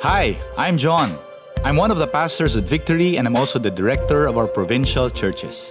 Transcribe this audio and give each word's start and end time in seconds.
Hi, 0.00 0.40
I'm 0.56 0.78
John. 0.78 1.12
I'm 1.62 1.76
one 1.76 1.90
of 1.90 1.98
the 1.98 2.06
pastors 2.06 2.56
at 2.56 2.64
Victory 2.64 3.18
and 3.18 3.28
I'm 3.28 3.36
also 3.36 3.58
the 3.58 3.70
director 3.70 4.24
of 4.24 4.38
our 4.38 4.48
provincial 4.48 5.10
churches. 5.10 5.70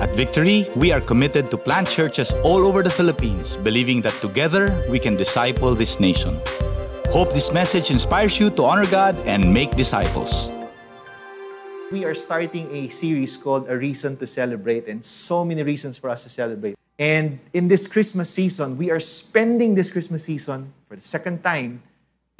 At 0.00 0.08
Victory, 0.16 0.64
we 0.76 0.92
are 0.92 1.00
committed 1.02 1.50
to 1.50 1.58
plant 1.58 1.86
churches 1.86 2.32
all 2.40 2.64
over 2.64 2.82
the 2.82 2.88
Philippines, 2.88 3.58
believing 3.58 4.00
that 4.00 4.16
together 4.24 4.72
we 4.88 4.98
can 4.98 5.14
disciple 5.14 5.74
this 5.74 6.00
nation. 6.00 6.40
Hope 7.12 7.34
this 7.34 7.52
message 7.52 7.90
inspires 7.90 8.40
you 8.40 8.48
to 8.48 8.64
honor 8.64 8.86
God 8.88 9.14
and 9.28 9.52
make 9.52 9.76
disciples. 9.76 10.50
We 11.92 12.06
are 12.06 12.14
starting 12.14 12.64
a 12.72 12.88
series 12.88 13.36
called 13.36 13.68
A 13.68 13.76
Reason 13.76 14.16
to 14.24 14.26
Celebrate, 14.26 14.88
and 14.88 15.04
so 15.04 15.44
many 15.44 15.62
reasons 15.64 15.98
for 15.98 16.08
us 16.08 16.22
to 16.24 16.30
celebrate. 16.30 16.78
And 16.98 17.38
in 17.52 17.68
this 17.68 17.86
Christmas 17.86 18.30
season, 18.30 18.78
we 18.78 18.90
are 18.90 19.00
spending 19.00 19.74
this 19.74 19.90
Christmas 19.90 20.24
season 20.24 20.72
for 20.88 20.96
the 20.96 21.04
second 21.04 21.44
time 21.44 21.82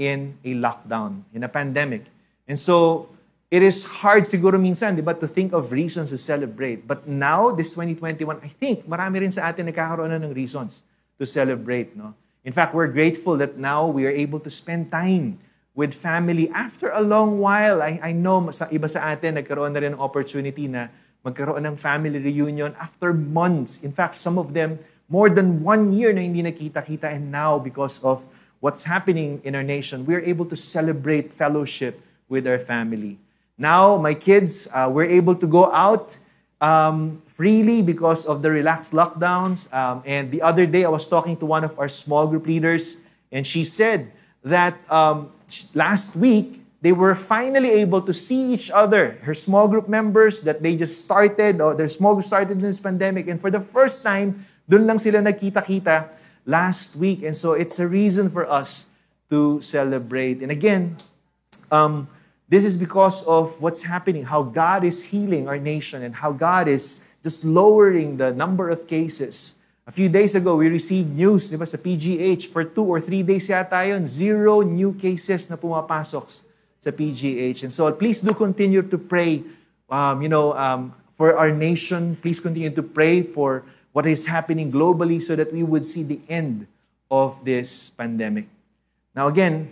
in 0.00 0.40
a 0.40 0.56
lockdown, 0.56 1.28
in 1.36 1.45
a 1.45 1.50
pandemic. 1.52 2.09
And 2.48 2.56
so, 2.56 3.12
it 3.52 3.60
is 3.60 3.84
hard 3.84 4.24
siguro 4.24 4.56
minsan, 4.56 4.96
di 4.96 5.04
ba, 5.04 5.12
to 5.12 5.28
think 5.28 5.52
of 5.52 5.76
reasons 5.76 6.09
to 6.09 6.16
celebrate. 6.16 6.88
But 6.88 7.04
now, 7.04 7.52
this 7.52 7.76
2021, 7.76 8.40
I 8.40 8.48
think 8.48 8.88
marami 8.88 9.20
rin 9.20 9.30
sa 9.30 9.52
atin 9.52 9.68
nagkakaroon 9.68 10.09
na 10.09 10.16
ng 10.24 10.32
reasons 10.32 10.88
to 11.20 11.28
celebrate. 11.28 11.92
No? 11.92 12.16
In 12.48 12.56
fact, 12.56 12.73
we're 12.73 12.88
grateful 12.88 13.36
that 13.36 13.60
now 13.60 13.84
we 13.84 14.09
are 14.09 14.14
able 14.16 14.40
to 14.40 14.48
spend 14.48 14.88
time 14.88 15.36
with 15.76 15.92
family 15.92 16.48
after 16.56 16.88
a 16.96 17.04
long 17.04 17.37
while. 17.37 17.84
I, 17.84 18.01
I 18.01 18.12
know 18.16 18.48
sa 18.56 18.73
iba 18.73 18.88
sa 18.88 19.12
atin 19.12 19.37
nagkaroon 19.37 19.76
na 19.76 19.84
rin 19.84 19.92
ng 19.92 20.01
opportunity 20.01 20.64
na 20.64 20.88
magkaroon 21.20 21.60
ng 21.68 21.76
family 21.76 22.16
reunion 22.16 22.73
after 22.80 23.12
months. 23.12 23.84
In 23.84 23.92
fact, 23.92 24.16
some 24.16 24.40
of 24.40 24.56
them 24.56 24.80
more 25.10 25.28
than 25.28 25.60
one 25.60 25.92
year 25.92 26.14
na 26.14 26.24
hindi 26.24 26.40
nakita-kita 26.40 27.10
and 27.12 27.28
now 27.28 27.60
because 27.60 28.01
of 28.01 28.24
what's 28.60 28.84
happening 28.84 29.41
in 29.45 29.55
our 29.56 29.64
nation, 29.64 30.06
we're 30.06 30.20
able 30.20 30.45
to 30.45 30.56
celebrate 30.56 31.32
fellowship 31.32 32.01
with 32.29 32.46
our 32.46 32.59
family. 32.59 33.18
Now, 33.59 33.96
my 33.96 34.15
kids, 34.15 34.68
uh, 34.73 34.88
we're 34.93 35.09
able 35.09 35.34
to 35.34 35.46
go 35.46 35.71
out 35.73 36.16
um, 36.60 37.21
freely 37.26 37.82
because 37.82 38.24
of 38.24 38.43
the 38.43 38.51
relaxed 38.51 38.93
lockdowns. 38.93 39.73
Um, 39.73 40.02
and 40.07 40.30
the 40.30 40.40
other 40.43 40.65
day, 40.65 40.84
I 40.84 40.88
was 40.88 41.09
talking 41.09 41.37
to 41.38 41.46
one 41.46 41.65
of 41.65 41.79
our 41.79 41.88
small 41.88 42.26
group 42.26 42.46
leaders, 42.46 43.02
and 43.32 43.46
she 43.46 43.65
said 43.65 44.12
that 44.45 44.77
um, 44.90 45.32
last 45.74 46.16
week, 46.16 46.60
they 46.80 46.93
were 46.93 47.15
finally 47.15 47.68
able 47.84 48.01
to 48.01 48.12
see 48.12 48.54
each 48.54 48.71
other, 48.71 49.18
her 49.21 49.34
small 49.34 49.68
group 49.68 49.88
members 49.88 50.40
that 50.43 50.62
they 50.62 50.77
just 50.77 51.04
started, 51.04 51.60
or 51.60 51.74
their 51.74 51.88
small 51.88 52.15
group 52.15 52.24
started 52.24 52.52
in 52.52 52.65
this 52.65 52.80
pandemic. 52.80 53.29
And 53.29 53.38
for 53.38 53.51
the 53.51 53.60
first 53.60 54.02
time, 54.02 54.46
dun 54.68 54.87
lang 54.87 54.96
sila 54.96 55.21
nagkita-kita 55.21 56.20
last 56.51 56.98
week. 56.98 57.23
And 57.23 57.34
so 57.34 57.54
it's 57.54 57.79
a 57.79 57.87
reason 57.87 58.29
for 58.29 58.51
us 58.51 58.90
to 59.30 59.62
celebrate. 59.62 60.43
And 60.43 60.51
again, 60.51 60.98
um, 61.70 62.10
this 62.51 62.66
is 62.66 62.76
because 62.76 63.23
of 63.30 63.62
what's 63.62 63.87
happening, 63.87 64.26
how 64.26 64.43
God 64.43 64.82
is 64.82 65.06
healing 65.06 65.47
our 65.47 65.59
nation 65.59 66.03
and 66.03 66.10
how 66.10 66.34
God 66.34 66.66
is 66.66 66.98
just 67.22 67.47
lowering 67.47 68.19
the 68.19 68.34
number 68.34 68.69
of 68.69 68.91
cases. 68.91 69.54
A 69.87 69.93
few 69.93 70.09
days 70.09 70.34
ago, 70.34 70.56
we 70.56 70.69
received 70.69 71.15
news, 71.15 71.50
di 71.50 71.56
ba, 71.56 71.66
sa 71.66 71.78
PGH, 71.78 72.50
for 72.50 72.66
two 72.66 72.87
or 72.87 73.00
three 73.00 73.22
days 73.22 73.48
yata 73.48 73.87
yun, 73.87 74.06
zero 74.06 74.62
new 74.66 74.94
cases 74.94 75.47
na 75.50 75.54
pumapasok 75.54 76.26
sa 76.82 76.91
PGH. 76.91 77.62
And 77.62 77.72
so 77.72 77.87
please 77.94 78.21
do 78.21 78.34
continue 78.34 78.82
to 78.82 78.98
pray, 78.98 79.47
um, 79.87 80.22
you 80.22 80.28
know, 80.28 80.54
um, 80.59 80.94
for 81.15 81.38
our 81.38 81.54
nation. 81.54 82.19
Please 82.19 82.41
continue 82.41 82.71
to 82.71 82.82
pray 82.82 83.22
for 83.22 83.62
what 83.91 84.06
is 84.06 84.27
happening 84.27 84.71
globally 84.71 85.19
so 85.22 85.34
that 85.34 85.50
we 85.53 85.62
would 85.62 85.84
see 85.84 86.03
the 86.06 86.21
end 86.31 86.66
of 87.10 87.43
this 87.43 87.91
pandemic. 87.94 88.47
Now 89.15 89.27
again, 89.27 89.71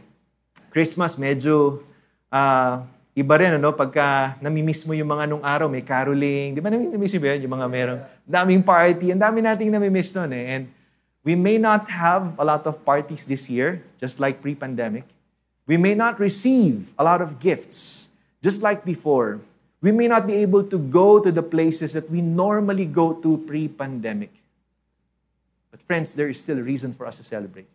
Christmas 0.74 1.14
medyo 1.16 1.82
uh, 2.30 2.82
iba 3.18 3.34
rin, 3.34 3.58
ano, 3.58 3.74
pagka 3.74 4.38
namimiss 4.38 4.86
mo 4.86 4.94
yung 4.94 5.10
mga 5.10 5.24
nung 5.26 5.42
araw, 5.42 5.66
may 5.66 5.82
caroling, 5.82 6.54
di 6.54 6.62
ba 6.62 6.70
namimiss 6.70 7.18
mo 7.18 7.26
yan? 7.26 7.42
Yung 7.42 7.54
mga 7.58 7.66
merong 7.66 8.00
daming 8.22 8.62
party, 8.62 9.10
ang 9.10 9.18
dami 9.18 9.42
nating 9.42 9.74
namimiss 9.74 10.14
nun 10.14 10.30
eh. 10.30 10.46
And 10.54 10.62
we 11.26 11.34
may 11.34 11.58
not 11.58 11.90
have 11.90 12.38
a 12.38 12.44
lot 12.46 12.62
of 12.70 12.78
parties 12.86 13.26
this 13.26 13.50
year, 13.50 13.82
just 13.98 14.22
like 14.22 14.38
pre-pandemic. 14.38 15.02
We 15.66 15.76
may 15.76 15.98
not 15.98 16.22
receive 16.22 16.94
a 16.94 17.02
lot 17.02 17.18
of 17.18 17.42
gifts, 17.42 18.08
just 18.38 18.62
like 18.62 18.86
before. 18.86 19.42
We 19.80 19.92
may 19.92 20.08
not 20.08 20.26
be 20.26 20.34
able 20.34 20.64
to 20.64 20.78
go 20.78 21.20
to 21.20 21.30
the 21.30 21.42
places 21.42 21.92
that 21.92 22.10
we 22.10 22.20
normally 22.20 22.86
go 22.86 23.14
to 23.14 23.38
pre 23.38 23.68
pandemic. 23.68 24.32
But, 25.70 25.82
friends, 25.82 26.14
there 26.14 26.28
is 26.28 26.40
still 26.40 26.58
a 26.58 26.62
reason 26.62 26.92
for 26.92 27.06
us 27.06 27.18
to 27.18 27.22
celebrate. 27.22 27.68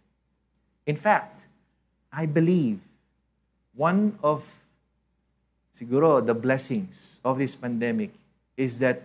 In 0.86 0.96
fact, 0.96 1.48
I 2.12 2.26
believe 2.26 2.82
one 3.76 4.20
of 4.22 4.64
siguro 5.74 6.24
the 6.24 6.36
blessings 6.36 7.22
of 7.24 7.38
this 7.38 7.56
pandemic 7.56 8.12
is 8.58 8.80
that 8.80 9.02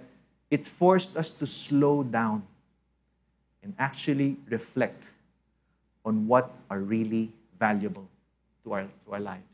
it 0.51 0.67
forced 0.67 1.17
us 1.17 1.33
to 1.33 1.47
slow 1.47 2.03
down 2.03 2.43
and 3.63 3.75
actually 3.79 4.37
reflect 4.49 5.13
on 6.05 6.27
what 6.27 6.51
are 6.71 6.81
really 6.81 7.33
valuable 7.59 8.09
to 8.65 8.73
our, 8.73 8.83
to 8.83 9.13
our 9.13 9.21
lives. 9.21 9.45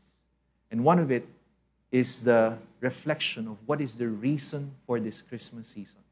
And 0.71 0.83
one 0.83 0.99
of 0.99 1.11
it 1.11 1.27
is 1.95 2.27
the 2.27 2.57
reflection 2.81 3.47
of 3.47 3.55
what 3.65 3.79
is 3.79 3.95
the 3.95 4.09
reason 4.09 4.75
for 4.83 4.99
this 4.99 5.21
Christmas 5.21 5.71
season. 5.71 6.03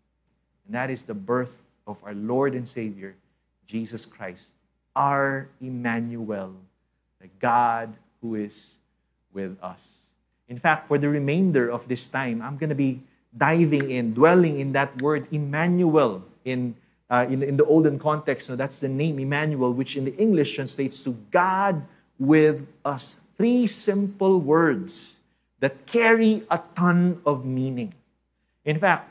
And 0.66 0.74
that 0.76 0.90
is 0.90 1.04
the 1.04 1.14
birth 1.14 1.76
of 1.86 2.02
our 2.06 2.14
Lord 2.14 2.56
and 2.56 2.64
Savior, 2.64 3.16
Jesus 3.68 4.06
Christ, 4.06 4.56
our 4.96 5.50
Emmanuel, 5.60 6.56
the 7.20 7.28
God 7.38 7.92
who 8.22 8.36
is 8.36 8.80
with 9.34 9.60
us. 9.62 10.08
In 10.48 10.58
fact, 10.58 10.88
for 10.88 10.98
the 10.98 11.10
remainder 11.10 11.68
of 11.68 11.90
this 11.90 12.08
time, 12.08 12.42
I'm 12.42 12.56
going 12.56 12.72
to 12.72 12.80
be 12.80 13.04
diving 13.36 13.92
in, 13.92 14.14
dwelling 14.14 14.60
in 14.60 14.72
that 14.72 15.02
word 15.02 15.28
Emmanuel 15.32 16.24
in, 16.46 16.76
uh, 17.10 17.26
in, 17.28 17.44
in 17.44 17.58
the 17.58 17.66
olden 17.66 18.00
context. 18.00 18.56
That's 18.56 18.80
the 18.80 18.88
name 18.88 19.20
Emmanuel, 19.20 19.74
which 19.74 19.98
in 19.98 20.06
the 20.06 20.16
English 20.16 20.56
translates 20.56 21.04
to 21.04 21.12
God 21.30 21.84
with 22.18 22.66
us. 22.86 23.20
Three 23.36 23.68
simple 23.68 24.40
words 24.40 25.20
that 25.64 25.88
carry 25.88 26.44
a 26.52 26.60
ton 26.76 27.22
of 27.26 27.46
meaning. 27.46 27.94
In 28.66 28.78
fact, 28.78 29.08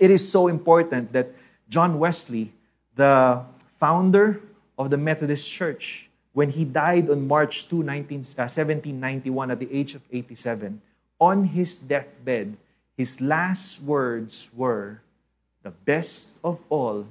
it 0.00 0.10
is 0.10 0.18
so 0.18 0.48
important 0.48 1.12
that 1.12 1.30
John 1.68 2.00
Wesley, 2.00 2.50
the 2.96 3.44
founder 3.70 4.42
of 4.76 4.90
the 4.90 4.96
Methodist 4.96 5.48
Church, 5.48 6.10
when 6.32 6.50
he 6.50 6.64
died 6.64 7.08
on 7.08 7.28
March 7.28 7.68
2, 7.68 7.84
19, 7.84 8.18
uh, 8.18 8.50
1791, 8.50 9.52
at 9.52 9.60
the 9.60 9.72
age 9.72 9.94
of 9.94 10.02
87, 10.10 10.82
on 11.20 11.44
his 11.44 11.78
deathbed, 11.78 12.56
his 12.96 13.20
last 13.20 13.80
words 13.84 14.50
were, 14.56 15.02
The 15.62 15.70
best 15.70 16.38
of 16.42 16.64
all, 16.68 17.06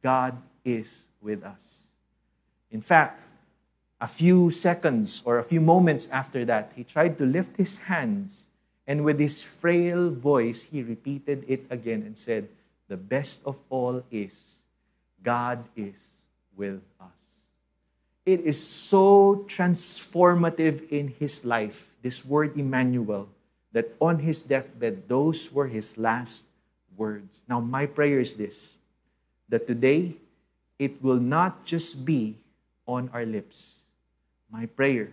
God 0.00 0.38
is 0.64 1.08
with 1.20 1.42
us. 1.42 1.88
In 2.70 2.82
fact, 2.82 3.22
a 4.02 4.08
few 4.10 4.50
seconds 4.50 5.22
or 5.24 5.38
a 5.38 5.46
few 5.46 5.60
moments 5.60 6.10
after 6.10 6.44
that, 6.44 6.72
he 6.74 6.82
tried 6.82 7.16
to 7.16 7.24
lift 7.24 7.56
his 7.56 7.86
hands, 7.86 8.50
and 8.84 9.06
with 9.06 9.20
his 9.20 9.46
frail 9.46 10.10
voice, 10.10 10.64
he 10.64 10.82
repeated 10.82 11.46
it 11.46 11.62
again 11.70 12.02
and 12.02 12.18
said, 12.18 12.48
The 12.88 12.96
best 12.98 13.46
of 13.46 13.62
all 13.70 14.02
is 14.10 14.66
God 15.22 15.62
is 15.76 16.26
with 16.56 16.82
us. 17.00 17.14
It 18.26 18.40
is 18.40 18.58
so 18.58 19.46
transformative 19.46 20.90
in 20.90 21.06
his 21.06 21.44
life, 21.44 21.94
this 22.02 22.26
word 22.26 22.58
Emmanuel, 22.58 23.30
that 23.70 23.94
on 24.00 24.18
his 24.18 24.42
deathbed, 24.42 25.06
those 25.06 25.52
were 25.54 25.68
his 25.68 25.96
last 25.96 26.48
words. 26.96 27.44
Now, 27.48 27.60
my 27.60 27.86
prayer 27.86 28.18
is 28.18 28.36
this 28.36 28.78
that 29.48 29.68
today 29.68 30.16
it 30.80 31.00
will 31.02 31.20
not 31.22 31.64
just 31.64 32.04
be 32.04 32.34
on 32.86 33.08
our 33.14 33.24
lips 33.24 33.81
my 34.52 34.66
prayer 34.66 35.08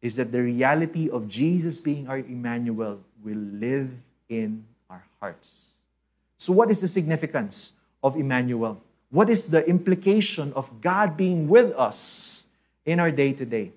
is 0.00 0.16
that 0.16 0.30
the 0.30 0.40
reality 0.40 1.10
of 1.10 1.26
Jesus 1.26 1.80
being 1.80 2.06
our 2.06 2.18
Emmanuel 2.18 3.02
will 3.22 3.42
live 3.58 3.90
in 4.28 4.64
our 4.88 5.04
hearts. 5.18 5.74
So, 6.38 6.52
what 6.52 6.70
is 6.70 6.80
the 6.80 6.88
significance 6.88 7.74
of 8.02 8.14
Emmanuel? 8.14 8.80
What 9.10 9.28
is 9.28 9.50
the 9.50 9.66
implication 9.68 10.52
of 10.54 10.70
God 10.80 11.16
being 11.16 11.48
with 11.48 11.74
us 11.74 12.46
in 12.84 13.00
our 13.00 13.10
day 13.10 13.32
to 13.32 13.44
day? 13.44 13.72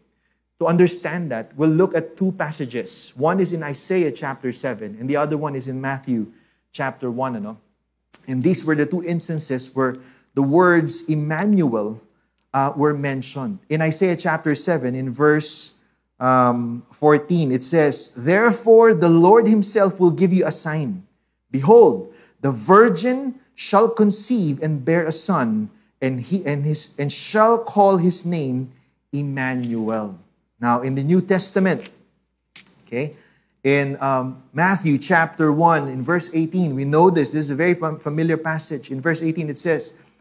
To 0.59 0.67
understand 0.67 1.31
that, 1.31 1.55
we'll 1.55 1.69
look 1.69 1.95
at 1.95 2.17
two 2.17 2.31
passages. 2.33 3.13
One 3.15 3.39
is 3.39 3.53
in 3.53 3.63
Isaiah 3.63 4.11
chapter 4.11 4.51
7, 4.51 4.97
and 4.99 5.09
the 5.09 5.15
other 5.15 5.37
one 5.37 5.55
is 5.55 5.67
in 5.67 5.79
Matthew 5.79 6.31
chapter 6.71 7.09
1. 7.09 7.37
Ano? 7.37 7.57
And 8.27 8.43
these 8.43 8.65
were 8.65 8.75
the 8.75 8.85
two 8.85 9.01
instances 9.01 9.73
where 9.73 9.95
the 10.35 10.43
words 10.43 11.07
Emmanuel 11.09 12.01
uh, 12.53 12.73
were 12.75 12.93
mentioned. 12.93 13.59
In 13.69 13.81
Isaiah 13.81 14.15
chapter 14.15 14.55
7, 14.55 14.95
in 14.95 15.11
verse 15.11 15.77
um, 16.19 16.83
14, 16.91 17.51
it 17.51 17.63
says, 17.63 18.13
Therefore 18.15 18.93
the 18.93 19.09
Lord 19.09 19.47
himself 19.47 19.99
will 19.99 20.11
give 20.11 20.33
you 20.33 20.45
a 20.45 20.51
sign. 20.51 21.05
Behold, 21.51 22.13
the 22.41 22.51
virgin 22.51 23.35
shall 23.55 23.89
conceive 23.89 24.61
and 24.61 24.83
bear 24.83 25.05
a 25.05 25.11
son, 25.11 25.69
and 26.01 26.21
he 26.21 26.45
and 26.45 26.63
his 26.63 26.95
and 26.97 27.11
shall 27.11 27.57
call 27.57 27.97
his 27.97 28.25
name 28.25 28.71
Emmanuel. 29.11 30.17
Now, 30.61 30.81
in 30.81 30.95
the 30.95 31.03
New 31.03 31.19
Testament, 31.19 31.91
Okay? 32.89 33.15
In 33.63 34.01
um, 34.01 34.41
Matthew 34.53 34.97
chapter 34.97 35.51
1, 35.51 35.89
in 35.89 36.01
verse 36.01 36.33
18, 36.33 36.73
we 36.73 36.85
know 36.85 37.11
this. 37.11 37.33
This 37.33 37.41
is 37.45 37.51
a 37.51 37.55
very 37.55 37.75
familiar 37.75 38.37
passage. 38.37 38.89
In 38.89 38.99
verse 38.99 39.21
18, 39.21 39.49
it 39.49 39.59
says, 39.59 40.01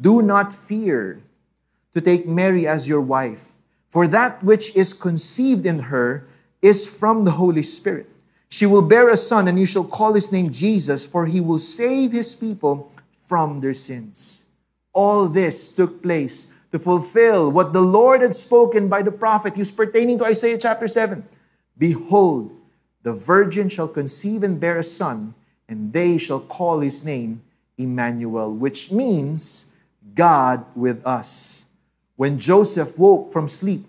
do 0.00 0.22
not 0.22 0.52
fear 0.52 1.20
to 1.94 2.00
take 2.00 2.26
Mary 2.26 2.66
as 2.66 2.88
your 2.88 3.00
wife, 3.00 3.52
for 3.88 4.06
that 4.06 4.42
which 4.42 4.76
is 4.76 4.92
conceived 4.92 5.66
in 5.66 5.78
her 5.78 6.26
is 6.62 6.86
from 6.86 7.24
the 7.24 7.30
Holy 7.30 7.62
Spirit. 7.62 8.08
She 8.50 8.66
will 8.66 8.82
bear 8.82 9.08
a 9.08 9.16
son, 9.16 9.48
and 9.48 9.58
you 9.58 9.66
shall 9.66 9.84
call 9.84 10.14
his 10.14 10.32
name 10.32 10.50
Jesus, 10.50 11.06
for 11.06 11.26
he 11.26 11.40
will 11.40 11.58
save 11.58 12.12
his 12.12 12.34
people 12.34 12.90
from 13.20 13.60
their 13.60 13.74
sins. 13.74 14.46
All 14.92 15.28
this 15.28 15.74
took 15.74 16.02
place 16.02 16.54
to 16.72 16.78
fulfill 16.78 17.52
what 17.52 17.72
the 17.72 17.80
Lord 17.80 18.22
had 18.22 18.34
spoken 18.34 18.88
by 18.88 19.02
the 19.02 19.12
prophet. 19.12 19.54
He 19.54 19.60
was 19.60 19.72
pertaining 19.72 20.18
to 20.18 20.26
Isaiah 20.26 20.58
chapter 20.58 20.88
7. 20.88 21.24
Behold, 21.76 22.52
the 23.02 23.12
virgin 23.12 23.68
shall 23.68 23.88
conceive 23.88 24.42
and 24.42 24.60
bear 24.60 24.76
a 24.76 24.82
son, 24.82 25.34
and 25.68 25.92
they 25.92 26.18
shall 26.18 26.40
call 26.40 26.80
his 26.80 27.04
name 27.04 27.42
Emmanuel, 27.76 28.52
which 28.52 28.90
means 28.90 29.72
God 30.18 30.66
with 30.74 31.06
us. 31.06 31.70
When 32.16 32.42
Joseph 32.42 32.98
woke 32.98 33.30
from 33.30 33.46
sleep, 33.46 33.86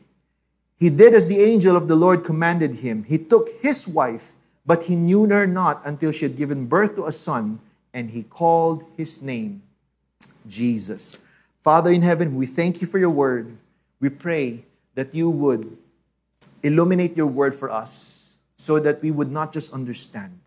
he 0.77 0.93
did 0.93 1.17
as 1.17 1.27
the 1.27 1.41
angel 1.41 1.75
of 1.75 1.89
the 1.89 1.97
Lord 1.97 2.23
commanded 2.23 2.85
him. 2.85 3.03
He 3.03 3.17
took 3.17 3.49
his 3.65 3.87
wife, 3.87 4.37
but 4.63 4.85
he 4.85 4.95
knew 4.95 5.27
her 5.27 5.47
not 5.47 5.81
until 5.89 6.13
she 6.13 6.29
had 6.29 6.37
given 6.37 6.69
birth 6.69 6.95
to 6.95 7.09
a 7.09 7.11
son, 7.11 7.57
and 7.95 8.11
he 8.11 8.21
called 8.21 8.85
his 8.95 9.23
name 9.23 9.63
Jesus. 10.47 11.25
Father 11.63 11.91
in 11.91 12.03
heaven, 12.03 12.37
we 12.37 12.45
thank 12.45 12.79
you 12.79 12.85
for 12.85 12.99
your 12.99 13.09
word. 13.09 13.57
We 13.99 14.09
pray 14.09 14.63
that 14.93 15.15
you 15.15 15.31
would 15.31 15.75
illuminate 16.61 17.17
your 17.17 17.27
word 17.27 17.55
for 17.55 17.71
us 17.71 18.37
so 18.55 18.79
that 18.79 19.01
we 19.01 19.09
would 19.09 19.31
not 19.31 19.51
just 19.51 19.73
understand, 19.73 20.37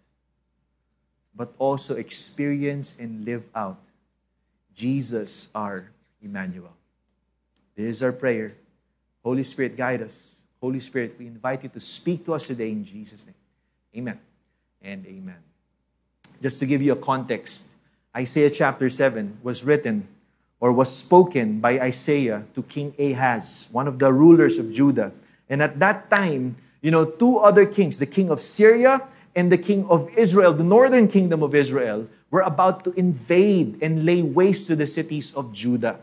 but 1.34 1.52
also 1.58 1.96
experience 1.96 3.00
and 3.00 3.25
live 3.25 3.49
out 3.56 3.82
Jesus, 4.75 5.51
our 5.55 5.91
Emmanuel. 6.23 6.73
This 7.77 7.87
is 7.87 8.03
our 8.03 8.13
prayer. 8.13 8.55
Holy 9.25 9.43
Spirit, 9.43 9.77
guide 9.77 10.03
us. 10.03 10.47
Holy 10.61 10.81
Spirit, 10.81 11.17
we 11.19 11.27
invite 11.27 11.63
you 11.63 11.69
to 11.71 11.81
speak 11.81 12.25
to 12.25 12.35
us 12.35 12.47
today 12.47 12.71
in 12.71 12.85
Jesus' 12.85 13.27
name. 13.27 13.35
Amen 13.97 14.19
and 14.81 15.07
amen. 15.07 15.39
Just 16.41 16.61
to 16.61 16.67
give 16.67 16.83
you 16.83 16.93
a 16.93 16.97
context, 16.97 17.77
Isaiah 18.17 18.51
chapter 18.51 18.89
7 18.89 19.39
was 19.43 19.65
written 19.65 20.07
or 20.61 20.73
was 20.73 20.95
spoken 20.95 21.61
by 21.61 21.81
Isaiah 21.81 22.47
to 22.55 22.63
King 22.63 22.95
Ahaz, 22.99 23.69
one 23.73 23.89
of 23.89 23.99
the 23.99 24.13
rulers 24.13 24.59
of 24.59 24.73
Judah. 24.73 25.13
And 25.49 25.63
at 25.63 25.81
that 25.81 26.11
time, 26.11 26.57
you 26.81 26.91
know, 26.91 27.05
two 27.05 27.39
other 27.39 27.67
kings, 27.67 27.99
the 27.99 28.07
king 28.07 28.31
of 28.31 28.39
Syria 28.39 29.03
and 29.35 29.51
the 29.51 29.59
king 29.59 29.87
of 29.87 30.09
Israel, 30.17 30.53
the 30.53 30.65
northern 30.65 31.09
kingdom 31.09 31.43
of 31.43 31.55
Israel, 31.55 32.07
were 32.32 32.43
about 32.49 32.82
to 32.88 32.90
invade 32.96 33.76
and 33.84 34.08
lay 34.08 34.25
waste 34.25 34.67
to 34.67 34.75
the 34.75 34.88
cities 34.88 35.37
of 35.37 35.52
Judah. 35.52 36.00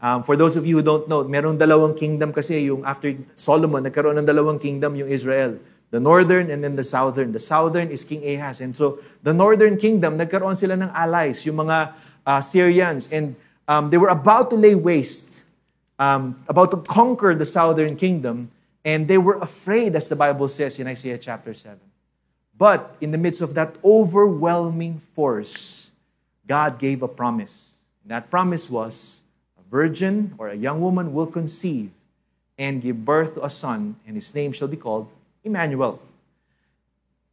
Um, 0.00 0.22
for 0.22 0.36
those 0.36 0.54
of 0.54 0.68
you 0.68 0.76
who 0.76 0.84
don't 0.84 1.08
know, 1.08 1.24
merong 1.24 1.56
dalawang 1.56 1.96
kingdom 1.96 2.32
kasi 2.32 2.68
yung 2.68 2.84
after 2.84 3.16
Solomon, 3.34 3.82
nagkaroon 3.82 4.20
ng 4.20 4.28
dalawang 4.28 4.60
kingdom 4.60 4.94
yung 4.94 5.08
Israel. 5.08 5.56
The 5.90 5.98
northern 5.98 6.52
and 6.52 6.62
then 6.62 6.76
the 6.76 6.84
southern. 6.84 7.32
The 7.32 7.40
southern 7.40 7.88
is 7.88 8.04
King 8.04 8.22
Ahaz. 8.22 8.60
And 8.60 8.76
so, 8.76 9.00
the 9.24 9.34
northern 9.34 9.76
kingdom, 9.76 10.20
nagkaroon 10.20 10.54
sila 10.54 10.76
ng 10.78 10.92
allies, 10.94 11.44
yung 11.48 11.66
mga 11.66 11.96
uh, 12.28 12.40
Syrians. 12.40 13.10
And 13.10 13.34
um, 13.66 13.90
they 13.90 13.98
were 13.98 14.12
about 14.12 14.52
to 14.54 14.56
lay 14.56 14.76
waste, 14.76 15.48
um, 15.98 16.36
about 16.46 16.70
to 16.70 16.78
conquer 16.86 17.34
the 17.34 17.48
southern 17.48 17.96
kingdom. 17.96 18.52
And 18.84 19.08
they 19.08 19.18
were 19.18 19.36
afraid, 19.40 19.96
as 19.96 20.08
the 20.08 20.16
Bible 20.16 20.48
says 20.48 20.78
in 20.78 20.86
Isaiah 20.86 21.18
chapter 21.18 21.52
7. 21.52 21.89
But 22.60 22.92
in 23.00 23.08
the 23.08 23.16
midst 23.16 23.40
of 23.40 23.56
that 23.56 23.72
overwhelming 23.80 25.00
force, 25.00 25.96
God 26.44 26.76
gave 26.76 27.00
a 27.00 27.08
promise. 27.08 27.80
And 28.04 28.12
that 28.12 28.28
promise 28.28 28.68
was, 28.68 29.24
a 29.56 29.64
virgin 29.72 30.36
or 30.36 30.52
a 30.52 30.54
young 30.54 30.84
woman 30.84 31.16
will 31.16 31.24
conceive 31.26 31.88
and 32.60 32.84
give 32.84 33.02
birth 33.02 33.40
to 33.40 33.44
a 33.44 33.48
son, 33.48 33.96
and 34.06 34.12
his 34.14 34.34
name 34.34 34.52
shall 34.52 34.68
be 34.68 34.76
called 34.76 35.08
Emmanuel. 35.42 36.04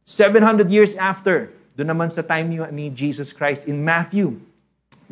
700 0.08 0.72
years 0.72 0.96
after, 0.96 1.52
do 1.76 1.84
naman 1.84 2.08
sa 2.08 2.24
time 2.24 2.48
ni 2.72 2.88
Jesus 2.88 3.28
Christ 3.36 3.68
in 3.68 3.84
Matthew. 3.84 4.40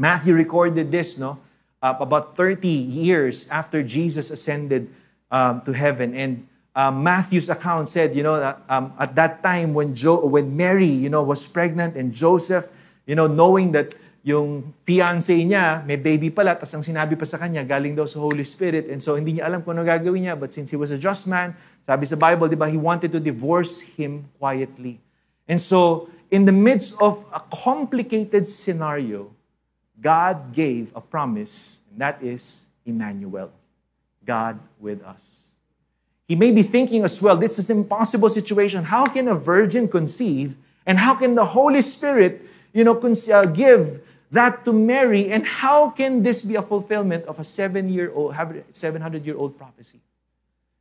Matthew 0.01 0.33
recorded 0.33 0.89
this, 0.89 1.21
no? 1.21 1.37
Uh, 1.85 1.93
about 2.01 2.33
30 2.33 2.65
years 2.65 3.53
after 3.53 3.85
Jesus 3.85 4.33
ascended 4.33 4.89
um, 5.29 5.61
to 5.69 5.77
heaven. 5.77 6.17
And 6.17 6.49
uh, 6.77 6.93
Matthew's 6.93 7.49
account 7.49 7.89
said, 7.89 8.15
you 8.15 8.23
know, 8.23 8.37
that, 8.37 8.61
um, 8.69 8.93
at 9.01 9.17
that 9.17 9.43
time 9.43 9.73
when, 9.73 9.97
jo- 9.97 10.29
when 10.29 10.55
Mary, 10.55 10.87
you 10.87 11.09
know, 11.09 11.25
was 11.25 11.49
pregnant 11.49 11.97
and 11.97 12.13
Joseph, 12.13 12.69
you 13.09 13.17
know, 13.17 13.27
knowing 13.27 13.73
that 13.73 13.97
yung 14.27 14.75
fiancé 14.85 15.39
niya, 15.47 15.87
may 15.87 15.97
baby 15.97 16.35
pala, 16.35 16.59
tapos 16.59 16.75
ang 16.75 16.83
sinabi 16.83 17.15
pa 17.15 17.23
sa 17.23 17.39
kanya, 17.39 17.63
galing 17.63 17.95
daw 17.95 18.05
sa 18.05 18.19
Holy 18.19 18.43
Spirit. 18.43 18.91
And 18.91 18.99
so, 18.99 19.15
hindi 19.15 19.39
niya 19.39 19.47
alam 19.47 19.63
kung 19.63 19.79
ano 19.79 19.87
gagawin 19.87 20.27
niya. 20.27 20.35
But 20.35 20.51
since 20.51 20.69
he 20.69 20.77
was 20.77 20.91
a 20.91 20.99
just 20.99 21.31
man, 21.31 21.55
sabi 21.87 22.11
sa 22.11 22.19
Bible, 22.19 22.51
di 22.51 22.59
ba, 22.59 22.67
he 22.67 22.77
wanted 22.77 23.15
to 23.15 23.23
divorce 23.23 23.87
him 23.95 24.27
quietly. 24.43 24.99
And 25.47 25.63
so, 25.63 26.11
in 26.35 26.43
the 26.43 26.51
midst 26.51 26.99
of 26.99 27.23
a 27.31 27.39
complicated 27.55 28.51
scenario, 28.51 29.31
God 29.95 30.51
gave 30.51 30.91
a 30.99 31.01
promise, 31.01 31.87
and 31.87 32.03
that 32.03 32.19
is 32.19 32.67
Emmanuel, 32.83 33.55
God 34.27 34.59
with 34.83 35.07
us. 35.07 35.46
He 36.29 36.35
may 36.35 36.51
be 36.51 36.63
thinking 36.63 37.05
as 37.05 37.23
well, 37.23 37.37
this 37.37 37.59
is 37.59 37.71
an 37.71 37.79
impossible 37.79 38.29
situation. 38.29 38.85
How 38.85 39.07
can 39.07 39.29
a 39.29 39.35
virgin 39.35 39.89
conceive? 39.89 40.57
And 40.85 40.99
how 40.99 41.15
can 41.15 41.35
the 41.35 41.45
Holy 41.45 41.83
Spirit, 41.83 42.43
you 42.73 42.85
know, 42.85 42.99
uh, 42.99 43.47
give 43.47 44.03
that 44.31 44.65
to 44.65 44.73
Mary, 44.73 45.31
and 45.31 45.47
how 45.47 45.91
can 45.91 46.23
this 46.23 46.45
be 46.45 46.57
a 46.57 46.63
fulfillment 46.63 47.25
of 47.27 47.39
a 47.39 47.45
seven 47.45 47.89
year 47.89 48.11
old, 48.13 48.35
700 48.73 49.25
year 49.25 49.37
old 49.37 49.57
prophecy? 49.57 50.01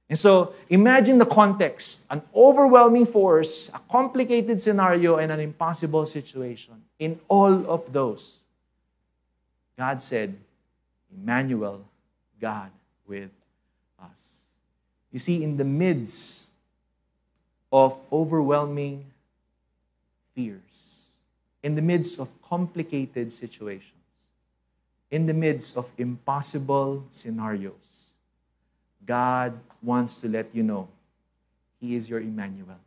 And 0.10 0.18
so 0.18 0.54
imagine 0.70 1.18
the 1.18 1.26
context 1.26 2.06
an 2.10 2.22
overwhelming 2.36 3.06
force, 3.06 3.70
a 3.74 3.80
complicated 3.92 4.62
scenario, 4.62 5.18
and 5.18 5.32
an 5.32 5.40
impossible 5.40 6.06
situation. 6.06 6.82
In 7.00 7.20
all 7.28 7.70
of 7.70 7.92
those, 7.92 8.42
God 9.78 10.02
said, 10.02 10.36
Emmanuel, 11.12 11.86
God 12.40 12.72
with. 13.08 13.32
You 15.16 15.20
see, 15.20 15.46
in 15.46 15.56
the 15.56 15.64
midst 15.64 16.52
of 17.72 17.98
overwhelming 18.12 19.06
fears, 20.36 21.08
in 21.64 21.76
the 21.76 21.82
midst 21.82 22.20
of 22.20 22.28
complicated 22.42 23.32
situations, 23.32 24.04
in 25.10 25.26
the 25.26 25.34
midst 25.34 25.78
of 25.78 25.94
impossible 25.98 27.06
scenarios, 27.12 28.12
God 29.06 29.58
wants 29.82 30.20
to 30.20 30.28
let 30.28 30.54
you 30.54 30.64
know 30.64 30.90
He 31.80 31.96
is 31.96 32.10
your 32.10 32.20
Emmanuel. 32.20 32.82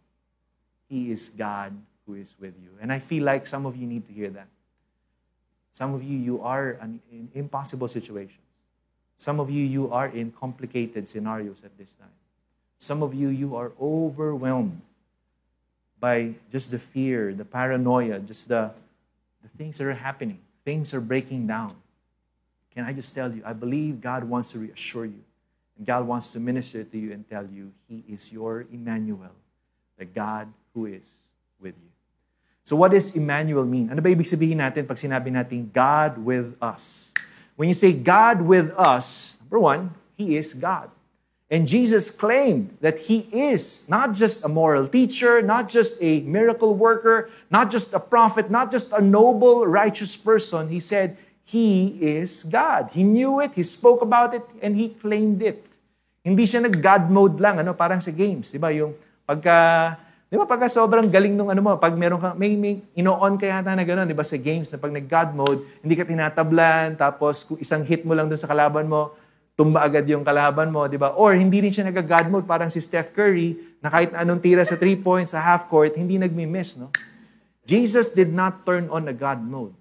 He 0.87 1.11
is 1.11 1.31
God 1.31 1.73
who 2.05 2.13
is 2.13 2.37
with 2.39 2.53
you. 2.63 2.73
And 2.79 2.93
I 2.93 2.99
feel 2.99 3.25
like 3.25 3.47
some 3.47 3.65
of 3.65 3.75
you 3.75 3.87
need 3.87 4.05
to 4.05 4.13
hear 4.13 4.29
that. 4.29 4.49
Some 5.73 5.95
of 5.95 6.03
you, 6.03 6.19
you 6.19 6.43
are 6.43 6.73
in 7.11 7.31
impossible 7.33 7.89
situations. 7.89 8.48
Some 9.19 9.41
of 9.43 9.51
you, 9.51 9.67
you 9.67 9.91
are 9.91 10.07
in 10.07 10.31
complicated 10.31 11.09
scenarios 11.09 11.65
at 11.67 11.77
this 11.77 11.93
time. 11.99 12.15
Some 12.79 13.03
of 13.03 13.13
you, 13.13 13.29
you 13.29 13.57
are 13.57 13.73
overwhelmed 13.83 14.81
by 15.99 16.35
just 16.53 16.71
the 16.71 16.79
fear, 16.79 17.35
the 17.35 17.45
paranoia, 17.45 18.21
just 18.21 18.47
the, 18.49 18.71
the 19.43 19.49
things 19.59 19.79
that 19.79 19.87
are 19.91 19.99
happening. 19.99 20.39
Things 20.65 20.95
are 20.95 21.01
breaking 21.01 21.49
down. 21.49 21.75
Can 22.73 22.87
I 22.87 22.93
just 22.93 23.13
tell 23.13 23.35
you, 23.35 23.43
I 23.45 23.55
believe 23.55 24.01
God 24.01 24.23
wants 24.23 24.53
to 24.53 24.61
reassure 24.61 25.07
you. 25.07 25.27
And 25.77 25.85
God 25.85 26.07
wants 26.07 26.33
to 26.35 26.41
minister 26.41 26.85
to 26.85 26.99
you 26.99 27.11
and 27.11 27.29
tell 27.29 27.45
you, 27.45 27.73
He 27.89 28.05
is 28.07 28.33
your 28.33 28.67
Emmanuel, 28.71 29.35
the 29.99 30.05
God 30.05 30.47
who 30.75 30.87
is 30.87 31.11
with 31.59 31.75
you. 31.75 31.91
So 32.63 32.77
what 32.77 32.93
does 32.93 33.17
Emmanuel 33.17 33.65
mean? 33.65 33.91
Ano 33.91 33.99
ba 33.99 34.15
ibig 34.15 34.31
sabihin 34.31 34.63
natin 34.63 34.87
pag 34.87 35.01
sinabi 35.01 35.35
natin 35.35 35.73
God 35.73 36.23
with 36.23 36.55
us? 36.63 37.17
When 37.59 37.67
you 37.67 37.75
say 37.75 37.91
God 37.91 38.47
with 38.47 38.71
us, 38.79 39.43
number 39.43 39.59
one, 39.59 39.99
He 40.15 40.39
is 40.39 40.55
God. 40.55 40.95
And 41.49 41.65
Jesus 41.65 42.13
claimed 42.13 42.77
that 42.85 43.01
he 43.01 43.25
is 43.33 43.89
not 43.89 44.13
just 44.13 44.45
a 44.45 44.53
moral 44.53 44.85
teacher, 44.85 45.41
not 45.41 45.73
just 45.73 45.97
a 46.05 46.21
miracle 46.29 46.77
worker, 46.77 47.33
not 47.49 47.73
just 47.73 47.97
a 47.97 48.01
prophet, 48.01 48.53
not 48.53 48.71
just 48.71 48.93
a 48.93 49.01
noble, 49.01 49.65
righteous 49.65 50.13
person. 50.13 50.69
He 50.69 50.77
said 50.77 51.17
he 51.41 51.97
is 52.05 52.45
God. 52.45 52.93
He 52.93 53.01
knew 53.01 53.41
it, 53.41 53.57
he 53.57 53.65
spoke 53.65 54.05
about 54.05 54.37
it, 54.37 54.45
and 54.61 54.77
he 54.77 54.93
claimed 54.93 55.41
it. 55.41 55.65
Hindi 56.21 56.45
siya 56.45 56.69
nag-God 56.69 57.09
mode 57.09 57.41
lang, 57.41 57.65
ano, 57.65 57.73
parang 57.73 58.05
sa 58.05 58.13
games, 58.13 58.53
di 58.53 58.61
ba? 58.61 58.69
Yung 58.69 58.93
pagka, 59.25 59.97
di 60.29 60.37
ba, 60.37 60.45
pagka 60.45 60.69
sobrang 60.69 61.09
galing 61.09 61.33
nung 61.33 61.49
ano 61.49 61.65
mo, 61.65 61.73
pag 61.81 61.97
meron 61.97 62.21
ka, 62.21 62.37
may, 62.37 62.53
may 62.53 62.85
ino-on 62.93 63.41
ka 63.41 63.49
yata 63.49 63.73
na 63.73 63.81
gano'n, 63.81 64.05
di 64.05 64.13
ba, 64.13 64.21
sa 64.21 64.37
games, 64.37 64.69
na 64.69 64.77
pag 64.77 64.93
nag-God 64.93 65.33
mode, 65.33 65.65
hindi 65.81 65.97
ka 65.97 66.05
tinatablan, 66.05 67.01
tapos 67.01 67.49
kung 67.49 67.57
isang 67.57 67.81
hit 67.81 68.05
mo 68.05 68.13
lang 68.13 68.29
dun 68.29 68.37
sa 68.37 68.45
kalaban 68.45 68.85
mo, 68.85 69.17
tumba 69.57 69.81
agad 69.81 70.05
yung 70.05 70.21
kalaban 70.23 70.69
mo, 70.69 70.85
di 70.85 71.01
ba? 71.01 71.17
Or 71.17 71.33
hindi 71.33 71.65
rin 71.65 71.73
siya 71.73 71.89
nag-God 71.89 72.29
mode, 72.29 72.45
parang 72.45 72.69
si 72.69 72.77
Steph 72.77 73.17
Curry, 73.17 73.57
na 73.81 73.89
kahit 73.89 74.13
anong 74.13 74.45
tira 74.45 74.61
sa 74.69 74.77
three 74.77 75.01
points, 75.01 75.33
sa 75.33 75.41
half 75.41 75.65
court, 75.65 75.97
hindi 75.97 76.21
nagmi-miss, 76.21 76.77
no? 76.77 76.93
Jesus 77.65 78.13
did 78.13 78.29
not 78.29 78.69
turn 78.69 78.89
on 78.93 79.09
a 79.09 79.17
God 79.17 79.41
mode. 79.41 79.77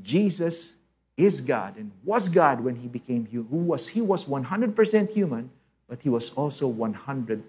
Jesus 0.00 0.76
is 1.16 1.40
God 1.40 1.76
and 1.76 1.92
was 2.04 2.28
God 2.28 2.60
when 2.60 2.76
he 2.76 2.88
became 2.88 3.28
human. 3.28 3.48
Who 3.52 3.60
was 3.76 3.92
he 3.92 4.00
was 4.00 4.24
100% 4.24 4.72
human, 5.12 5.52
but 5.84 6.00
he 6.00 6.08
was 6.08 6.32
also 6.32 6.64
100% 6.64 7.44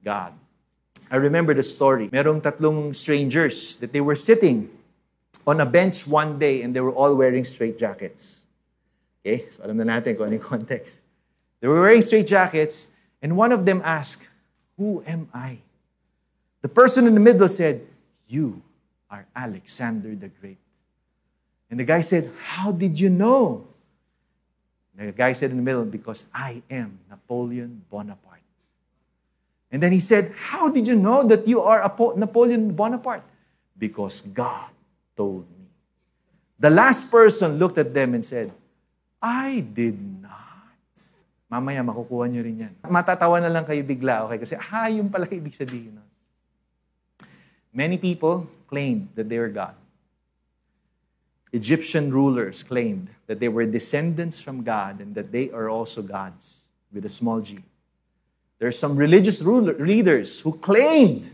God. 0.00 0.32
I 1.10 1.16
remember 1.16 1.54
the 1.54 1.62
story. 1.62 2.08
Merong 2.08 2.42
tatlong 2.42 2.94
strangers 2.94 3.76
that 3.78 3.92
they 3.92 4.00
were 4.00 4.16
sitting 4.16 4.68
on 5.46 5.60
a 5.60 5.66
bench 5.66 6.06
one 6.06 6.38
day 6.38 6.62
and 6.62 6.74
they 6.74 6.80
were 6.80 6.92
all 6.92 7.14
wearing 7.14 7.44
straight 7.44 7.78
jackets. 7.78 8.44
Okay? 9.24 9.48
So 9.50 9.64
alam 9.64 9.76
na 9.76 9.84
natin 9.84 10.16
kung 10.16 10.28
ano 10.28 10.38
context. 10.38 11.02
They 11.60 11.68
were 11.68 11.80
wearing 11.80 12.02
straight 12.02 12.26
jackets 12.26 12.90
and 13.22 13.36
one 13.36 13.52
of 13.52 13.64
them 13.64 13.82
asked, 13.84 14.28
Who 14.76 15.02
am 15.06 15.28
I? 15.32 15.58
The 16.60 16.68
person 16.68 17.06
in 17.06 17.14
the 17.14 17.24
middle 17.24 17.48
said, 17.48 17.80
You 18.26 18.62
are 19.10 19.26
Alexander 19.34 20.14
the 20.14 20.28
Great. 20.28 20.58
And 21.70 21.80
the 21.80 21.84
guy 21.84 22.00
said, 22.00 22.30
How 22.38 22.72
did 22.72 22.98
you 22.98 23.10
know? 23.10 23.66
The 24.96 25.12
guy 25.12 25.32
said 25.32 25.50
in 25.50 25.56
the 25.56 25.62
middle, 25.62 25.84
Because 25.84 26.28
I 26.34 26.62
am 26.70 26.98
Napoleon 27.08 27.84
Bonaparte. 27.90 28.27
And 29.70 29.82
then 29.82 29.92
he 29.92 30.00
said, 30.00 30.32
How 30.36 30.70
did 30.72 30.88
you 30.88 30.96
know 30.96 31.26
that 31.28 31.46
you 31.46 31.60
are 31.60 31.84
Napoleon 32.16 32.72
Bonaparte? 32.72 33.24
Because 33.76 34.22
God 34.22 34.70
told 35.16 35.44
me. 35.50 35.68
The 36.58 36.70
last 36.70 37.12
person 37.12 37.58
looked 37.58 37.78
at 37.78 37.94
them 37.94 38.14
and 38.14 38.24
said, 38.24 38.50
I 39.22 39.60
did 39.60 39.98
not. 40.22 40.34
Mamaya 41.50 41.84
makukuha 41.84 42.26
nyo 42.28 42.42
rin 42.42 42.58
yan. 42.66 42.74
Matatawa 42.82 43.40
na 43.40 43.48
lang 43.48 43.64
kayo 43.64 43.80
bigla, 43.86 44.26
okay? 44.26 44.38
Kasi, 44.42 44.54
ah, 44.58 44.90
yung 44.90 45.08
pala 45.08 45.24
ibig 45.30 45.54
sabihin 45.54 45.96
nun. 45.96 46.08
Many 47.72 47.96
people 47.96 48.48
claimed 48.66 49.08
that 49.14 49.28
they 49.28 49.38
were 49.38 49.52
God. 49.52 49.74
Egyptian 51.52 52.12
rulers 52.12 52.62
claimed 52.62 53.08
that 53.26 53.40
they 53.40 53.48
were 53.48 53.64
descendants 53.64 54.40
from 54.42 54.62
God 54.62 55.00
and 55.00 55.14
that 55.14 55.32
they 55.32 55.50
are 55.50 55.68
also 55.68 56.02
gods 56.02 56.68
with 56.92 57.04
a 57.04 57.08
small 57.08 57.40
g. 57.40 57.60
There 58.58 58.68
are 58.68 58.72
some 58.72 58.96
religious 58.96 59.42
ruler, 59.42 59.74
leaders 59.74 60.40
who 60.40 60.52
claimed 60.58 61.30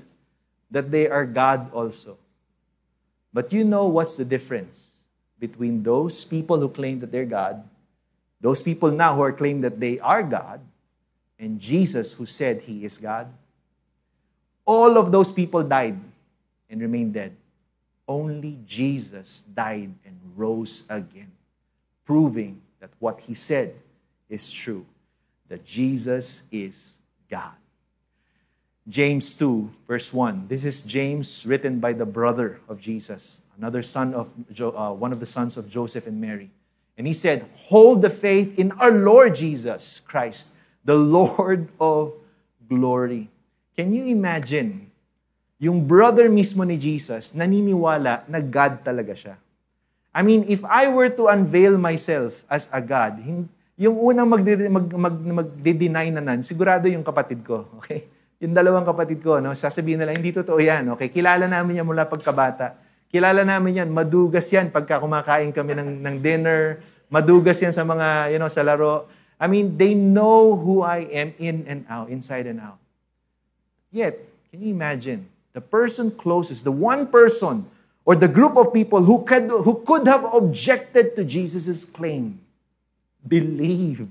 that 0.71 0.91
they 0.91 1.09
are 1.09 1.25
God 1.25 1.73
also. 1.73 2.19
But 3.33 3.53
you 3.53 3.65
know 3.65 3.87
what's 3.87 4.17
the 4.17 4.25
difference 4.25 4.93
between 5.39 5.83
those 5.83 6.25
people 6.25 6.61
who 6.61 6.69
claim 6.69 7.01
that 7.01 7.11
they're 7.11 7.25
God, 7.25 7.63
those 8.41 8.63
people 8.63 8.91
now 8.91 9.17
who 9.17 9.23
are 9.23 9.33
claiming 9.33 9.63
that 9.63 9.81
they 9.81 9.99
are 9.99 10.23
God, 10.23 10.61
and 11.39 11.59
Jesus 11.61 12.15
who 12.15 12.27
said 12.27 12.61
he 12.61 12.85
is 12.85 12.99
God? 12.99 13.33
All 14.67 14.97
of 14.97 15.11
those 15.11 15.33
people 15.33 15.63
died 15.63 15.99
and 16.71 16.81
remained 16.81 17.15
dead. 17.15 17.37
Only 18.07 18.59
Jesus 18.67 19.43
died 19.43 19.95
and 20.05 20.21
rose 20.37 20.85
again, 20.91 21.33
proving 22.05 22.61
that 22.81 22.91
what 22.99 23.23
he 23.23 23.35
said 23.35 23.75
is 24.29 24.53
true, 24.53 24.85
that 25.49 25.65
Jesus 25.65 26.47
is 26.53 26.99
God. 27.35 27.59
James 28.87 29.35
2, 29.35 29.91
verse 29.91 30.15
1. 30.15 30.47
This 30.47 30.63
is 30.63 30.87
James 30.87 31.43
written 31.43 31.83
by 31.83 31.91
the 31.91 32.07
brother 32.07 32.63
of 32.71 32.79
Jesus, 32.79 33.43
another 33.59 33.83
son 33.83 34.15
of 34.15 34.31
jo- 34.55 34.71
uh, 34.71 34.95
one 34.95 35.11
of 35.11 35.19
the 35.19 35.27
sons 35.27 35.59
of 35.59 35.67
Joseph 35.67 36.07
and 36.07 36.23
Mary. 36.23 36.55
And 36.95 37.11
he 37.11 37.17
said, 37.17 37.51
Hold 37.75 38.07
the 38.07 38.13
faith 38.13 38.55
in 38.55 38.71
our 38.79 38.95
Lord 38.95 39.35
Jesus 39.35 39.99
Christ, 39.99 40.55
the 40.87 40.95
Lord 40.95 41.75
of 41.83 42.15
glory. 42.71 43.35
Can 43.75 43.91
you 43.91 44.15
imagine 44.15 44.95
yung 45.59 45.83
brother 45.89 46.31
mismo 46.31 46.63
ni 46.63 46.79
Jesus, 46.79 47.35
naniniwala 47.35 48.31
na 48.31 48.39
God 48.39 48.85
talaga 48.87 49.17
siya. 49.17 49.35
I 50.15 50.23
mean, 50.23 50.47
if 50.47 50.63
I 50.63 50.87
were 50.87 51.11
to 51.19 51.27
unveil 51.27 51.75
myself 51.81 52.47
as 52.47 52.71
a 52.71 52.79
God, 52.79 53.19
yung 53.75 53.97
unang 53.99 54.29
magde- 54.29 54.71
mag, 54.71 54.87
mag, 54.87 55.17
magde-deny 55.19 56.15
na 56.15 56.23
nan, 56.23 56.41
sigurado 56.47 56.87
yung 56.87 57.03
kapatid 57.03 57.43
ko, 57.43 57.67
okay? 57.79 58.07
Yung 58.43 58.53
dalawang 58.53 58.85
kapatid 58.87 59.23
ko, 59.23 59.39
no? 59.41 59.55
sasabihin 59.57 60.03
nila, 60.03 60.13
hindi 60.13 60.31
totoo 60.35 60.59
yan, 60.59 60.91
okay? 60.95 61.09
Kilala 61.11 61.47
namin 61.47 61.83
yan 61.83 61.87
mula 61.87 62.05
pagkabata. 62.07 62.77
Kilala 63.09 63.47
namin 63.47 63.85
yan, 63.85 63.89
madugas 63.95 64.51
yan 64.51 64.75
pagka 64.75 64.99
kumakain 64.99 65.55
kami 65.55 65.73
ng, 65.79 66.03
ng 66.03 66.17
dinner, 66.19 66.83
madugas 67.09 67.59
yan 67.63 67.71
sa 67.71 67.87
mga, 67.87 68.35
you 68.35 68.39
know, 68.43 68.51
sa 68.51 68.67
laro. 68.67 69.07
I 69.39 69.47
mean, 69.47 69.79
they 69.79 69.95
know 69.95 70.59
who 70.59 70.83
I 70.83 71.07
am 71.11 71.31
in 71.39 71.67
and 71.67 71.87
out, 71.87 72.11
inside 72.11 72.51
and 72.51 72.59
out. 72.59 72.79
Yet, 73.95 74.19
can 74.51 74.63
you 74.63 74.75
imagine? 74.75 75.35
the 75.55 75.63
person 75.63 76.11
closest, 76.11 76.67
the 76.67 76.75
one 76.75 77.07
person 77.07 77.65
or 78.05 78.15
the 78.15 78.29
group 78.29 78.59
of 78.59 78.75
people 78.75 79.03
who 79.03 79.25
could, 79.25 79.49
who 79.49 79.83
could 79.87 80.07
have 80.07 80.27
objected 80.35 81.17
to 81.17 81.25
Jesus' 81.25 81.87
claim, 81.87 82.43
believed 83.27 84.11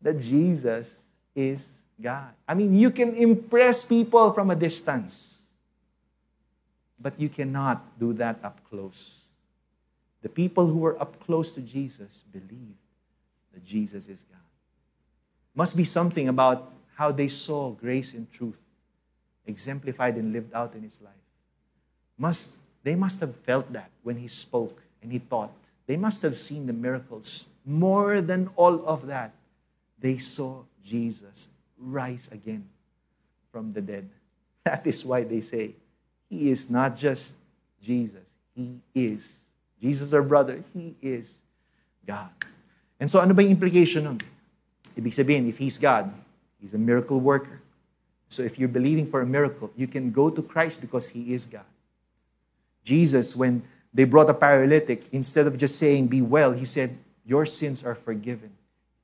that 0.00 0.20
Jesus 0.20 1.06
is 1.34 1.82
God. 2.00 2.32
I 2.46 2.54
mean, 2.54 2.74
you 2.74 2.90
can 2.90 3.14
impress 3.14 3.84
people 3.84 4.32
from 4.32 4.50
a 4.50 4.56
distance, 4.56 5.42
but 6.98 7.18
you 7.18 7.28
cannot 7.28 7.98
do 7.98 8.12
that 8.14 8.38
up 8.42 8.60
close. 8.68 9.24
The 10.22 10.28
people 10.28 10.66
who 10.66 10.78
were 10.78 11.00
up 11.00 11.18
close 11.20 11.52
to 11.52 11.62
Jesus 11.62 12.24
believed 12.32 12.78
that 13.52 13.64
Jesus 13.64 14.08
is 14.08 14.24
God. 14.24 14.38
Must 15.54 15.76
be 15.76 15.84
something 15.84 16.28
about 16.28 16.72
how 16.94 17.12
they 17.12 17.28
saw 17.28 17.70
grace 17.70 18.14
and 18.14 18.30
truth 18.30 18.60
exemplified 19.46 20.16
and 20.16 20.32
lived 20.32 20.54
out 20.54 20.74
in 20.74 20.82
his 20.82 21.00
life. 21.02 21.12
Must, 22.16 22.58
they 22.82 22.94
must 22.94 23.20
have 23.20 23.36
felt 23.36 23.72
that 23.72 23.90
when 24.02 24.16
he 24.16 24.28
spoke 24.28 24.82
and 25.02 25.10
he 25.10 25.18
taught. 25.18 25.52
They 25.92 25.98
must 25.98 26.22
have 26.22 26.34
seen 26.34 26.64
the 26.64 26.72
miracles. 26.72 27.50
More 27.66 28.22
than 28.22 28.48
all 28.56 28.80
of 28.88 29.08
that, 29.08 29.34
they 30.00 30.16
saw 30.16 30.64
Jesus 30.82 31.48
rise 31.76 32.30
again 32.32 32.64
from 33.52 33.74
the 33.74 33.82
dead. 33.82 34.08
That 34.64 34.86
is 34.86 35.04
why 35.04 35.24
they 35.24 35.42
say, 35.42 35.76
He 36.30 36.48
is 36.48 36.70
not 36.70 36.96
just 36.96 37.44
Jesus, 37.84 38.24
He 38.56 38.80
is. 38.94 39.44
Jesus, 39.82 40.14
our 40.14 40.22
brother, 40.22 40.64
He 40.72 40.96
is 41.02 41.36
God. 42.06 42.30
And 42.98 43.10
so, 43.10 43.20
ano 43.20 43.34
ba 43.34 43.42
yung 43.44 43.52
implication 43.60 44.04
nun? 44.08 44.16
Ibig 44.96 45.12
sabihin, 45.12 45.44
if 45.44 45.60
He's 45.60 45.76
God, 45.76 46.08
He's 46.56 46.72
a 46.72 46.80
miracle 46.80 47.20
worker. 47.20 47.60
So 48.32 48.40
if 48.40 48.56
you're 48.56 48.72
believing 48.72 49.04
for 49.04 49.20
a 49.20 49.28
miracle, 49.28 49.68
you 49.76 49.92
can 49.92 50.08
go 50.08 50.32
to 50.32 50.40
Christ 50.40 50.80
because 50.80 51.12
He 51.12 51.36
is 51.36 51.44
God. 51.44 51.68
Jesus, 52.80 53.36
when 53.36 53.60
they 53.94 54.04
brought 54.04 54.30
a 54.30 54.34
paralytic, 54.34 55.08
instead 55.12 55.46
of 55.46 55.58
just 55.58 55.78
saying, 55.78 56.08
Be 56.08 56.22
well, 56.22 56.52
He 56.52 56.64
said, 56.64 56.96
Your 57.24 57.46
sins 57.46 57.84
are 57.84 57.94
forgiven. 57.94 58.50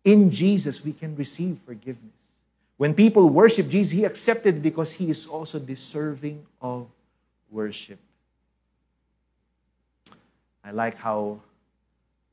In 0.05 0.31
Jesus, 0.31 0.85
we 0.85 0.93
can 0.93 1.17
receive 1.17 1.59
forgiveness. 1.59 2.33
When 2.77 2.95
people 2.95 3.29
worship 3.29 3.69
Jesus, 3.69 3.93
He 3.93 4.05
accepted 4.05 4.63
because 4.63 4.95
He 4.95 5.11
is 5.11 5.27
also 5.27 5.59
deserving 5.59 6.47
of 6.61 6.87
worship. 7.51 7.99
I 10.65 10.71
like 10.71 10.97
how 10.97 11.41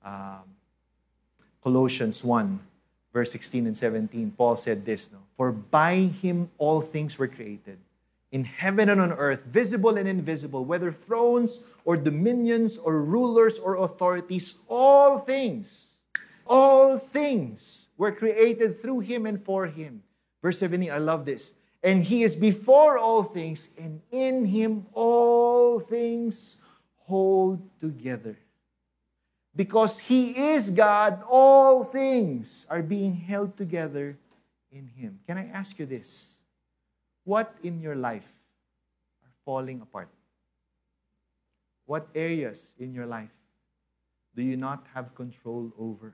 um, 0.03 0.43
Colossians 1.61 2.23
1 2.23 2.59
verse 3.15 3.31
16 3.31 3.65
and 3.65 3.77
17, 3.77 4.31
Paul 4.37 4.57
said 4.57 4.85
this, 4.85 5.09
no? 5.09 5.19
For 5.35 5.53
by 5.53 5.95
him 5.95 6.51
all 6.57 6.81
things 6.81 7.17
were 7.17 7.29
created, 7.29 7.79
in 8.31 8.43
heaven 8.43 8.89
and 8.89 8.99
on 8.99 9.11
earth, 9.13 9.45
visible 9.45 9.97
and 9.97 10.07
invisible, 10.07 10.65
whether 10.65 10.91
thrones 10.91 11.75
or 11.85 11.95
dominions 11.95 12.77
or 12.77 13.03
rulers 13.03 13.59
or 13.59 13.77
authorities, 13.83 14.59
all 14.67 15.17
things, 15.17 15.95
all 16.45 16.97
things 16.97 17.89
were 17.97 18.11
created 18.11 18.79
through 18.79 18.99
him 18.99 19.25
and 19.25 19.43
for 19.43 19.67
him. 19.67 20.03
Verse 20.41 20.59
17, 20.59 20.91
I 20.91 20.97
love 20.97 21.25
this. 21.25 21.53
And 21.83 22.01
he 22.01 22.23
is 22.23 22.35
before 22.35 22.97
all 22.97 23.23
things, 23.23 23.75
and 23.79 24.01
in 24.11 24.45
him 24.45 24.87
all 24.93 25.79
things 25.79 26.65
hold 26.97 27.61
together. 27.79 28.37
Because 29.55 29.99
He 29.99 30.51
is 30.51 30.71
God, 30.71 31.23
all 31.29 31.83
things 31.83 32.67
are 32.69 32.83
being 32.83 33.15
held 33.15 33.55
together 33.55 34.17
in 34.71 34.87
Him. 34.87 35.19
Can 35.27 35.37
I 35.37 35.47
ask 35.47 35.79
you 35.79 35.85
this? 35.85 36.34
What 37.25 37.53
in 37.63 37.81
your 37.81 37.95
life 37.95 38.31
are 39.23 39.33
falling 39.43 39.81
apart? 39.81 40.09
What 41.85 42.07
areas 42.15 42.75
in 42.79 42.93
your 42.93 43.05
life 43.05 43.33
do 44.35 44.43
you 44.43 44.55
not 44.57 44.85
have 44.93 45.13
control 45.13 45.71
over? 45.77 46.13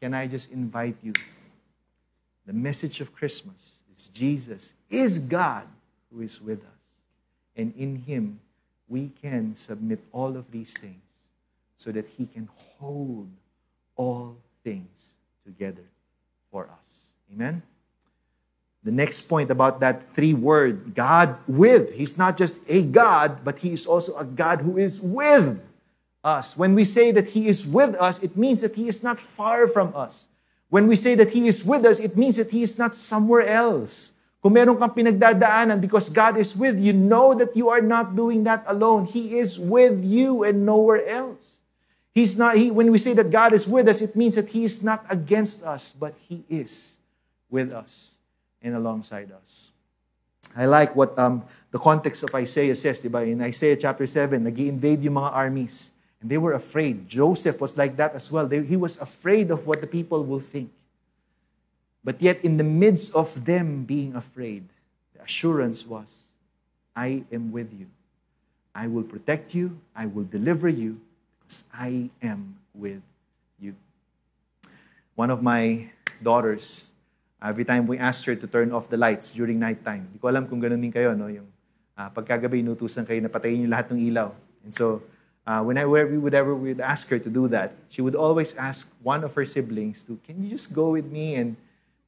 Can 0.00 0.14
I 0.14 0.26
just 0.26 0.50
invite 0.50 0.96
you? 1.02 1.12
The 2.46 2.52
message 2.52 3.00
of 3.00 3.14
Christmas 3.14 3.82
is 3.94 4.08
Jesus 4.08 4.74
is 4.90 5.18
God 5.20 5.68
who 6.10 6.20
is 6.20 6.40
with 6.40 6.60
us. 6.60 6.84
And 7.56 7.72
in 7.76 7.96
Him, 7.96 8.40
we 8.88 9.08
can 9.08 9.54
submit 9.54 10.00
all 10.12 10.36
of 10.36 10.50
these 10.50 10.72
things 10.72 11.02
so 11.76 11.92
that 11.92 12.08
He 12.08 12.26
can 12.26 12.48
hold 12.52 13.28
all 13.96 14.36
things 14.62 15.14
together 15.44 15.84
for 16.50 16.68
us. 16.70 17.12
Amen? 17.32 17.62
The 18.84 18.92
next 18.92 19.32
point 19.32 19.50
about 19.50 19.80
that 19.80 20.12
three 20.12 20.36
word, 20.36 20.92
God 20.94 21.40
with. 21.48 21.96
He's 21.96 22.20
not 22.20 22.36
just 22.36 22.68
a 22.68 22.84
God, 22.84 23.40
but 23.42 23.58
He 23.58 23.72
is 23.72 23.88
also 23.88 24.14
a 24.20 24.28
God 24.28 24.60
who 24.60 24.76
is 24.76 25.00
with 25.00 25.56
us. 26.22 26.56
When 26.56 26.76
we 26.76 26.84
say 26.84 27.10
that 27.12 27.32
He 27.32 27.48
is 27.48 27.64
with 27.64 27.96
us, 27.96 28.22
it 28.22 28.36
means 28.36 28.60
that 28.60 28.76
He 28.76 28.86
is 28.86 29.02
not 29.02 29.16
far 29.16 29.68
from 29.68 29.96
us. 29.96 30.28
When 30.68 30.86
we 30.86 30.96
say 30.96 31.14
that 31.16 31.32
He 31.32 31.48
is 31.48 31.64
with 31.64 31.88
us, 31.88 31.98
it 31.98 32.14
means 32.14 32.36
that 32.36 32.52
He 32.52 32.60
is 32.60 32.78
not 32.78 32.94
somewhere 32.94 33.48
else. 33.48 34.12
Kung 34.44 34.52
meron 34.52 34.76
kang 34.76 34.92
pinagdadaanan 34.92 35.80
because 35.80 36.12
God 36.12 36.36
is 36.36 36.52
with 36.52 36.76
you, 36.76 36.92
know 36.92 37.32
that 37.32 37.56
you 37.56 37.72
are 37.72 37.80
not 37.80 38.12
doing 38.12 38.44
that 38.44 38.68
alone. 38.68 39.08
He 39.08 39.40
is 39.40 39.56
with 39.56 40.04
you 40.04 40.44
and 40.44 40.68
nowhere 40.68 41.08
else. 41.08 41.64
He's 42.12 42.36
not, 42.36 42.60
he, 42.60 42.70
when 42.70 42.92
we 42.92 43.00
say 43.00 43.16
that 43.16 43.32
God 43.32 43.56
is 43.56 43.64
with 43.64 43.88
us, 43.88 44.04
it 44.04 44.14
means 44.14 44.36
that 44.36 44.52
He 44.52 44.68
is 44.68 44.84
not 44.84 45.08
against 45.08 45.64
us, 45.64 45.96
but 45.96 46.12
He 46.28 46.44
is 46.52 47.00
with 47.48 47.72
us 47.72 48.13
and 48.64 48.74
alongside 48.74 49.30
us. 49.30 49.70
I 50.56 50.64
like 50.64 50.96
what 50.96 51.18
um, 51.18 51.44
the 51.70 51.78
context 51.78 52.22
of 52.24 52.34
Isaiah 52.34 52.74
says, 52.74 53.04
diba? 53.04 53.26
In 53.28 53.42
Isaiah 53.42 53.76
chapter 53.76 54.06
7, 54.06 54.42
nag 54.42 54.58
invade 54.58 55.02
yung 55.04 55.14
mga 55.20 55.32
armies. 55.32 55.92
And 56.20 56.30
they 56.30 56.38
were 56.38 56.54
afraid. 56.54 57.06
Joseph 57.06 57.60
was 57.60 57.76
like 57.76 57.96
that 57.98 58.14
as 58.14 58.32
well. 58.32 58.48
They, 58.48 58.64
he 58.64 58.76
was 58.76 59.00
afraid 59.00 59.50
of 59.50 59.66
what 59.66 59.82
the 59.82 59.86
people 59.86 60.24
will 60.24 60.40
think. 60.40 60.72
But 62.02 62.22
yet, 62.22 62.44
in 62.44 62.56
the 62.56 62.64
midst 62.64 63.14
of 63.14 63.44
them 63.44 63.84
being 63.84 64.16
afraid, 64.16 64.64
the 65.14 65.22
assurance 65.22 65.86
was, 65.86 66.32
I 66.96 67.24
am 67.30 67.52
with 67.52 67.68
you. 67.78 67.86
I 68.74 68.86
will 68.86 69.02
protect 69.02 69.54
you. 69.54 69.78
I 69.94 70.06
will 70.06 70.24
deliver 70.24 70.68
you 70.68 71.00
because 71.40 71.64
I 71.72 72.10
am 72.22 72.56
with 72.74 73.02
you. 73.60 73.76
One 75.14 75.30
of 75.30 75.42
my 75.42 75.90
daughters, 76.22 76.93
every 77.44 77.64
time 77.64 77.86
we 77.86 78.00
asked 78.00 78.24
her 78.24 78.34
to 78.34 78.46
turn 78.48 78.72
off 78.72 78.88
the 78.88 78.96
lights 78.96 79.36
during 79.36 79.60
nighttime, 79.60 80.08
hindi 80.08 80.18
ko 80.18 80.32
alam 80.32 80.48
kung 80.48 80.60
ganun 80.60 80.80
din 80.80 80.92
kayo, 80.92 81.12
no? 81.12 81.28
Yung 81.28 81.46
uh, 81.94 82.08
pagkagabi, 82.08 82.64
inutusan 82.64 83.04
kayo 83.04 83.20
na 83.20 83.28
patayin 83.28 83.68
yung 83.68 83.72
lahat 83.72 83.92
ng 83.92 84.00
ilaw. 84.00 84.32
And 84.64 84.72
so, 84.72 85.04
uh, 85.44 85.60
whenever 85.60 85.92
we 86.08 86.16
would 86.16 86.32
ever 86.32 86.56
we 86.56 86.72
would 86.72 86.84
ask 86.84 87.06
her 87.12 87.20
to 87.20 87.28
do 87.28 87.46
that, 87.52 87.76
she 87.92 88.00
would 88.00 88.16
always 88.16 88.56
ask 88.56 88.96
one 89.04 89.22
of 89.22 89.36
her 89.36 89.44
siblings 89.44 90.02
to, 90.08 90.16
can 90.24 90.40
you 90.40 90.48
just 90.48 90.72
go 90.72 90.88
with 90.88 91.06
me 91.12 91.36
and 91.36 91.60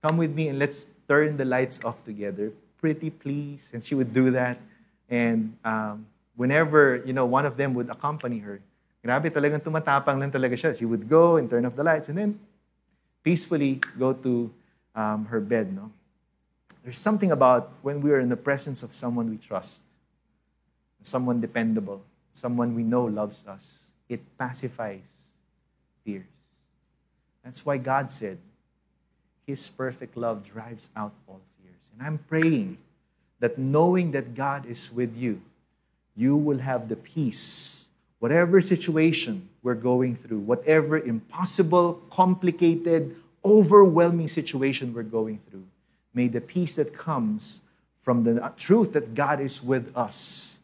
come 0.06 0.16
with 0.16 0.34
me 0.34 0.48
and 0.48 0.58
let's 0.58 0.94
turn 1.08 1.36
the 1.36 1.44
lights 1.44 1.82
off 1.84 2.04
together. 2.04 2.52
Pretty 2.78 3.10
please. 3.10 3.72
And 3.74 3.82
she 3.82 3.94
would 3.94 4.12
do 4.12 4.30
that. 4.32 4.58
And 5.10 5.56
um, 5.64 6.06
whenever, 6.36 7.02
you 7.04 7.12
know, 7.12 7.26
one 7.26 7.46
of 7.46 7.56
them 7.56 7.74
would 7.74 7.90
accompany 7.90 8.38
her, 8.40 8.60
grabe 9.04 9.30
talagang 9.30 9.62
tumatapang 9.62 10.18
lang 10.18 10.30
talaga 10.30 10.54
siya. 10.54 10.76
She 10.76 10.86
would 10.86 11.08
go 11.08 11.36
and 11.36 11.50
turn 11.50 11.66
off 11.66 11.74
the 11.74 11.84
lights 11.84 12.08
and 12.08 12.18
then 12.18 12.38
peacefully 13.22 13.80
go 13.98 14.12
to 14.12 14.50
um, 14.96 15.26
her 15.26 15.40
bed, 15.40 15.72
no? 15.72 15.92
There's 16.82 16.96
something 16.96 17.30
about 17.30 17.72
when 17.82 18.00
we 18.00 18.10
are 18.12 18.20
in 18.20 18.28
the 18.28 18.36
presence 18.36 18.82
of 18.82 18.92
someone 18.92 19.28
we 19.28 19.36
trust, 19.36 19.92
someone 21.02 21.40
dependable, 21.40 22.02
someone 22.32 22.74
we 22.74 22.82
know 22.82 23.04
loves 23.04 23.46
us. 23.46 23.90
It 24.08 24.20
pacifies 24.38 25.26
fears. 26.04 26.24
That's 27.44 27.64
why 27.64 27.78
God 27.78 28.10
said, 28.10 28.38
his 29.46 29.70
perfect 29.70 30.16
love 30.16 30.44
drives 30.44 30.90
out 30.96 31.12
all 31.28 31.40
fears. 31.60 31.90
And 31.92 32.04
I'm 32.04 32.18
praying 32.18 32.78
that 33.38 33.58
knowing 33.58 34.10
that 34.12 34.34
God 34.34 34.66
is 34.66 34.92
with 34.92 35.16
you, 35.16 35.40
you 36.16 36.36
will 36.36 36.58
have 36.58 36.88
the 36.88 36.96
peace, 36.96 37.88
whatever 38.18 38.60
situation 38.60 39.48
we're 39.62 39.74
going 39.74 40.16
through, 40.16 40.40
whatever 40.40 40.98
impossible, 40.98 42.02
complicated, 42.10 43.14
overwhelming 43.46 44.26
situation 44.26 44.92
we're 44.92 45.06
going 45.06 45.38
through. 45.38 45.66
May 46.12 46.26
the 46.26 46.40
peace 46.40 46.76
that 46.76 46.92
comes 46.92 47.62
from 48.00 48.24
the 48.24 48.52
truth 48.56 48.92
that 48.94 49.14
God 49.14 49.38
is 49.38 49.62
with 49.62 49.94
us 49.96 50.60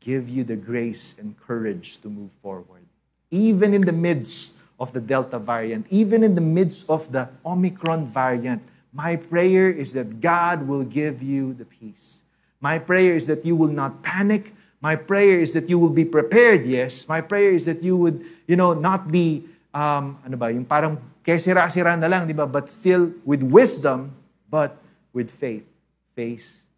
give 0.00 0.28
you 0.28 0.42
the 0.42 0.56
grace 0.56 1.18
and 1.18 1.38
courage 1.38 1.98
to 1.98 2.08
move 2.08 2.30
forward. 2.30 2.82
Even 3.30 3.74
in 3.74 3.82
the 3.82 3.92
midst 3.92 4.58
of 4.78 4.92
the 4.92 5.00
Delta 5.00 5.38
variant, 5.38 5.86
even 5.90 6.22
in 6.22 6.34
the 6.34 6.40
midst 6.40 6.88
of 6.88 7.10
the 7.10 7.28
Omicron 7.44 8.06
variant, 8.06 8.62
my 8.92 9.16
prayer 9.16 9.68
is 9.68 9.92
that 9.94 10.20
God 10.20 10.66
will 10.66 10.84
give 10.84 11.22
you 11.22 11.52
the 11.52 11.64
peace. 11.64 12.22
My 12.60 12.78
prayer 12.78 13.14
is 13.14 13.26
that 13.26 13.44
you 13.44 13.56
will 13.56 13.74
not 13.74 14.02
panic. 14.02 14.52
My 14.80 14.96
prayer 14.96 15.40
is 15.40 15.52
that 15.54 15.68
you 15.68 15.78
will 15.78 15.92
be 15.92 16.04
prepared, 16.04 16.64
yes. 16.64 17.08
My 17.08 17.20
prayer 17.20 17.50
is 17.50 17.66
that 17.66 17.82
you 17.82 17.96
would, 17.96 18.24
you 18.46 18.56
know, 18.56 18.72
not 18.72 19.10
be, 19.10 19.44
um, 19.74 20.16
ano 20.24 20.36
ba, 20.38 20.52
yung 20.52 20.64
parang 20.64 21.02
kesira-sira 21.26 21.98
na 21.98 22.06
lang, 22.06 22.30
di 22.30 22.32
ba? 22.32 22.46
But 22.46 22.70
still 22.70 23.10
with 23.26 23.42
wisdom, 23.42 24.14
but 24.46 24.78
with 25.10 25.34
faith, 25.34 25.66
face 26.14 26.70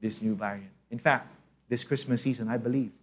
this 0.00 0.24
new 0.24 0.32
variant. 0.34 0.72
In 0.88 0.98
fact, 0.98 1.28
this 1.68 1.84
Christmas 1.84 2.22
season, 2.22 2.48
I 2.48 2.56
believe, 2.56 2.96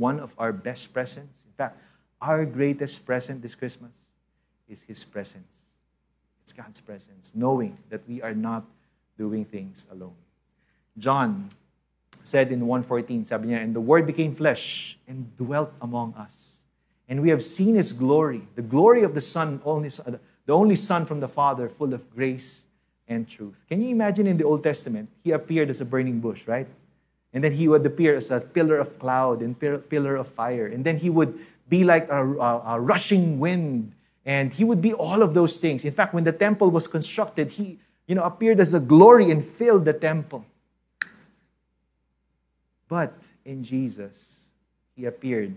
one 0.00 0.18
of 0.18 0.34
our 0.38 0.52
best 0.52 0.94
presents, 0.96 1.44
in 1.44 1.52
fact, 1.52 1.76
our 2.24 2.48
greatest 2.48 3.04
present 3.04 3.42
this 3.42 3.54
Christmas 3.54 4.08
is 4.68 4.84
His 4.84 5.04
presence. 5.04 5.68
It's 6.42 6.52
God's 6.52 6.80
presence, 6.80 7.32
knowing 7.34 7.76
that 7.90 8.08
we 8.08 8.22
are 8.22 8.34
not 8.34 8.64
doing 9.18 9.44
things 9.44 9.86
alone. 9.90 10.16
John 10.96 11.50
said 12.22 12.50
in 12.50 12.60
1.14, 12.62 13.26
sabi 13.26 13.48
niya, 13.48 13.62
And 13.62 13.74
the 13.74 13.80
Word 13.80 14.06
became 14.06 14.32
flesh 14.32 14.96
and 15.06 15.36
dwelt 15.36 15.72
among 15.82 16.14
us. 16.14 16.53
And 17.08 17.22
we 17.22 17.28
have 17.30 17.42
seen 17.42 17.74
His 17.74 17.92
glory, 17.92 18.42
the 18.54 18.62
glory 18.62 19.02
of 19.02 19.14
the 19.14 19.20
Son, 19.20 19.60
only, 19.64 19.88
the 19.88 20.54
only 20.54 20.74
Son 20.74 21.04
from 21.04 21.20
the 21.20 21.28
Father, 21.28 21.68
full 21.68 21.92
of 21.92 22.14
grace 22.14 22.66
and 23.06 23.28
truth. 23.28 23.64
Can 23.68 23.82
you 23.82 23.90
imagine 23.90 24.26
in 24.26 24.36
the 24.36 24.44
Old 24.44 24.62
Testament, 24.62 25.10
He 25.22 25.32
appeared 25.32 25.70
as 25.70 25.80
a 25.80 25.84
burning 25.84 26.20
bush, 26.20 26.48
right? 26.48 26.66
And 27.32 27.44
then 27.44 27.52
He 27.52 27.68
would 27.68 27.84
appear 27.84 28.14
as 28.14 28.30
a 28.30 28.40
pillar 28.40 28.78
of 28.78 28.98
cloud 28.98 29.42
and 29.42 29.58
pillar 29.58 30.16
of 30.16 30.28
fire. 30.28 30.66
And 30.66 30.84
then 30.84 30.96
He 30.96 31.10
would 31.10 31.38
be 31.68 31.84
like 31.84 32.08
a, 32.08 32.22
a, 32.22 32.76
a 32.76 32.80
rushing 32.80 33.38
wind. 33.38 33.92
And 34.26 34.54
he 34.54 34.64
would 34.64 34.80
be 34.80 34.94
all 34.94 35.22
of 35.22 35.34
those 35.34 35.58
things. 35.58 35.84
In 35.84 35.92
fact, 35.92 36.14
when 36.14 36.24
the 36.24 36.32
temple 36.32 36.70
was 36.70 36.86
constructed, 36.86 37.50
he 37.50 37.78
you 38.06 38.14
know, 38.14 38.22
appeared 38.22 38.60
as 38.60 38.74
a 38.74 38.80
glory 38.80 39.30
and 39.30 39.44
filled 39.44 39.84
the 39.84 39.92
temple. 39.92 40.44
But 42.88 43.14
in 43.44 43.64
Jesus, 43.64 44.50
he 44.94 45.06
appeared 45.06 45.54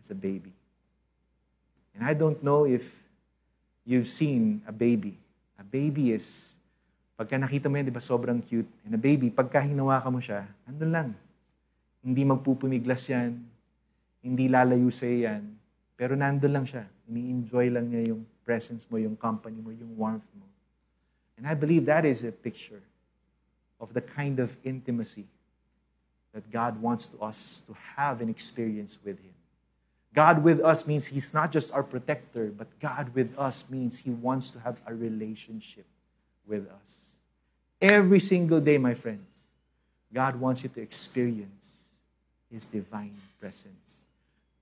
as 0.00 0.10
a 0.10 0.14
baby. 0.14 0.52
And 1.94 2.02
I 2.02 2.12
don't 2.12 2.42
know 2.42 2.66
if 2.66 3.02
you've 3.86 4.06
seen 4.06 4.62
a 4.66 4.74
baby. 4.74 5.14
A 5.58 5.64
baby 5.64 6.10
is, 6.10 6.58
pagka 7.14 7.38
nakita 7.38 7.70
mo 7.70 7.78
yan, 7.78 7.86
di 7.86 7.94
ba, 7.94 8.02
sobrang 8.02 8.42
cute. 8.42 8.66
And 8.82 8.98
a 8.98 9.00
baby, 9.00 9.30
pagka 9.30 9.62
hinawakan 9.62 10.10
mo 10.10 10.20
siya, 10.20 10.44
andun 10.66 10.90
lang. 10.90 11.08
Hindi 12.02 12.26
magpupumiglas 12.26 13.06
yan. 13.08 13.38
Hindi 14.20 14.50
lalayo 14.50 14.90
sa 14.90 15.06
yan. 15.06 15.46
Pero 15.94 16.18
nandun 16.18 16.50
lang 16.50 16.66
siya. 16.66 16.84
Ini-enjoy 17.06 17.70
lang 17.70 17.86
niya 17.88 18.12
yung 18.12 18.26
presence 18.42 18.84
mo, 18.90 18.98
yung 18.98 19.14
company 19.14 19.62
mo, 19.62 19.70
yung 19.70 19.94
warmth 19.94 20.26
mo. 20.34 20.44
And 21.38 21.46
I 21.46 21.54
believe 21.54 21.86
that 21.86 22.04
is 22.04 22.22
a 22.26 22.32
picture 22.32 22.82
of 23.80 23.94
the 23.94 24.00
kind 24.00 24.40
of 24.40 24.56
intimacy 24.64 25.26
that 26.32 26.50
God 26.50 26.80
wants 26.80 27.08
to 27.14 27.20
us 27.22 27.62
to 27.68 27.76
have 27.96 28.20
an 28.20 28.28
experience 28.28 28.98
with 29.04 29.18
Him. 29.18 29.33
God 30.14 30.44
with 30.44 30.60
us 30.60 30.86
means 30.86 31.06
He's 31.06 31.34
not 31.34 31.50
just 31.50 31.74
our 31.74 31.82
protector, 31.82 32.52
but 32.56 32.78
God 32.78 33.12
with 33.14 33.36
us 33.36 33.68
means 33.68 33.98
He 33.98 34.10
wants 34.10 34.52
to 34.52 34.60
have 34.60 34.80
a 34.86 34.94
relationship 34.94 35.84
with 36.46 36.70
us. 36.70 37.12
Every 37.82 38.20
single 38.20 38.60
day, 38.60 38.78
my 38.78 38.94
friends, 38.94 39.48
God 40.12 40.36
wants 40.36 40.62
you 40.62 40.68
to 40.70 40.80
experience 40.80 41.90
His 42.50 42.68
divine 42.68 43.16
presence 43.40 44.04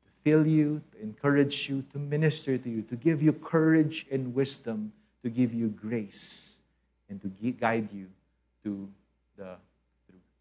to 0.07 0.11
fill 0.23 0.47
you, 0.47 0.83
to 0.93 1.03
encourage 1.03 1.69
you, 1.69 1.85
to 1.93 1.99
minister 1.99 2.57
to 2.57 2.71
you, 2.71 2.83
to 2.83 2.97
give 2.97 3.21
you 3.21 3.35
courage 3.35 4.07
and 4.11 4.35
wisdom, 4.35 4.93
to 5.23 5.29
give 5.29 5.53
you 5.53 5.69
grace, 5.69 6.57
and 7.11 7.21
to 7.21 7.29
guide 7.53 7.93
you 7.93 8.07
to 8.65 8.89
the 9.37 9.57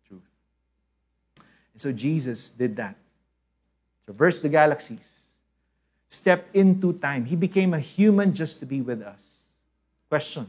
truth. 0.07 0.21
And 1.73 1.81
so 1.81 1.91
Jesus 1.91 2.51
did 2.51 2.77
that. 2.77 2.95
Traversed 4.05 4.43
the 4.43 4.49
galaxies, 4.49 5.29
stepped 6.09 6.55
into 6.55 6.93
time. 6.93 7.25
He 7.25 7.35
became 7.35 7.73
a 7.73 7.79
human 7.79 8.33
just 8.33 8.59
to 8.59 8.65
be 8.65 8.81
with 8.81 9.01
us. 9.01 9.45
Question 10.09 10.47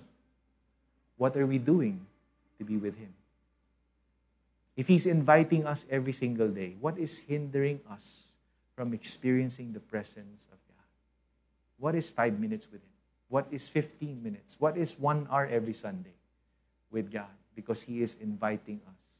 What 1.16 1.36
are 1.36 1.46
we 1.46 1.58
doing 1.58 2.00
to 2.58 2.64
be 2.64 2.76
with 2.76 2.98
Him? 2.98 3.12
If 4.76 4.88
He's 4.88 5.06
inviting 5.06 5.66
us 5.66 5.86
every 5.90 6.12
single 6.12 6.48
day, 6.48 6.74
what 6.80 6.98
is 6.98 7.20
hindering 7.20 7.80
us 7.90 8.32
from 8.74 8.94
experiencing 8.94 9.72
the 9.72 9.80
presence 9.80 10.48
of 10.50 10.58
God? 10.68 10.86
What 11.78 11.94
is 11.94 12.10
five 12.10 12.40
minutes 12.40 12.66
with 12.72 12.80
Him? 12.80 12.88
What 13.28 13.46
is 13.50 13.68
15 13.68 14.22
minutes? 14.22 14.56
What 14.58 14.76
is 14.76 14.98
one 14.98 15.26
hour 15.30 15.46
every 15.46 15.74
Sunday 15.74 16.16
with 16.90 17.12
God? 17.12 17.32
Because 17.54 17.82
He 17.82 18.02
is 18.02 18.16
inviting 18.20 18.80
us. 18.88 19.18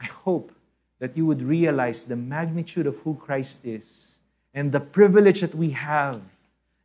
I 0.00 0.06
hope 0.06 0.52
that 0.98 1.16
you 1.16 1.26
would 1.26 1.42
realize 1.42 2.04
the 2.04 2.16
magnitude 2.16 2.86
of 2.86 2.96
who 3.00 3.14
Christ 3.14 3.64
is 3.64 4.18
and 4.54 4.72
the 4.72 4.80
privilege 4.80 5.42
that 5.42 5.54
we 5.54 5.70
have, 5.70 6.20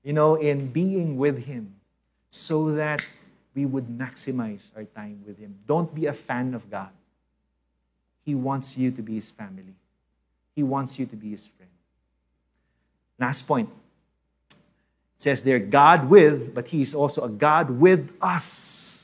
you 0.04 0.14
know, 0.14 0.36
in 0.36 0.72
being 0.72 1.18
with 1.18 1.46
Him 1.46 1.76
so 2.30 2.72
that 2.72 3.06
we 3.56 3.66
would 3.66 3.88
maximize 3.88 4.76
our 4.76 4.84
time 4.84 5.22
with 5.26 5.38
Him. 5.38 5.60
Don't 5.68 5.94
be 5.94 6.06
a 6.06 6.14
fan 6.14 6.54
of 6.54 6.70
God. 6.70 6.90
He 8.26 8.36
wants 8.36 8.78
you 8.78 8.92
to 8.92 9.02
be 9.02 9.16
His 9.16 9.32
family, 9.32 9.76
He 10.56 10.64
wants 10.64 11.00
you 11.00 11.06
to 11.06 11.16
be 11.16 11.32
His 11.32 11.48
friend. 11.48 11.72
Last 13.18 13.48
point. 13.48 13.70
It 14.50 15.24
says 15.24 15.44
there, 15.44 15.60
God 15.60 16.10
with, 16.10 16.56
but 16.56 16.68
He 16.68 16.82
is 16.82 16.96
also 16.96 17.24
a 17.24 17.30
God 17.30 17.70
with 17.70 18.18
us. 18.22 19.01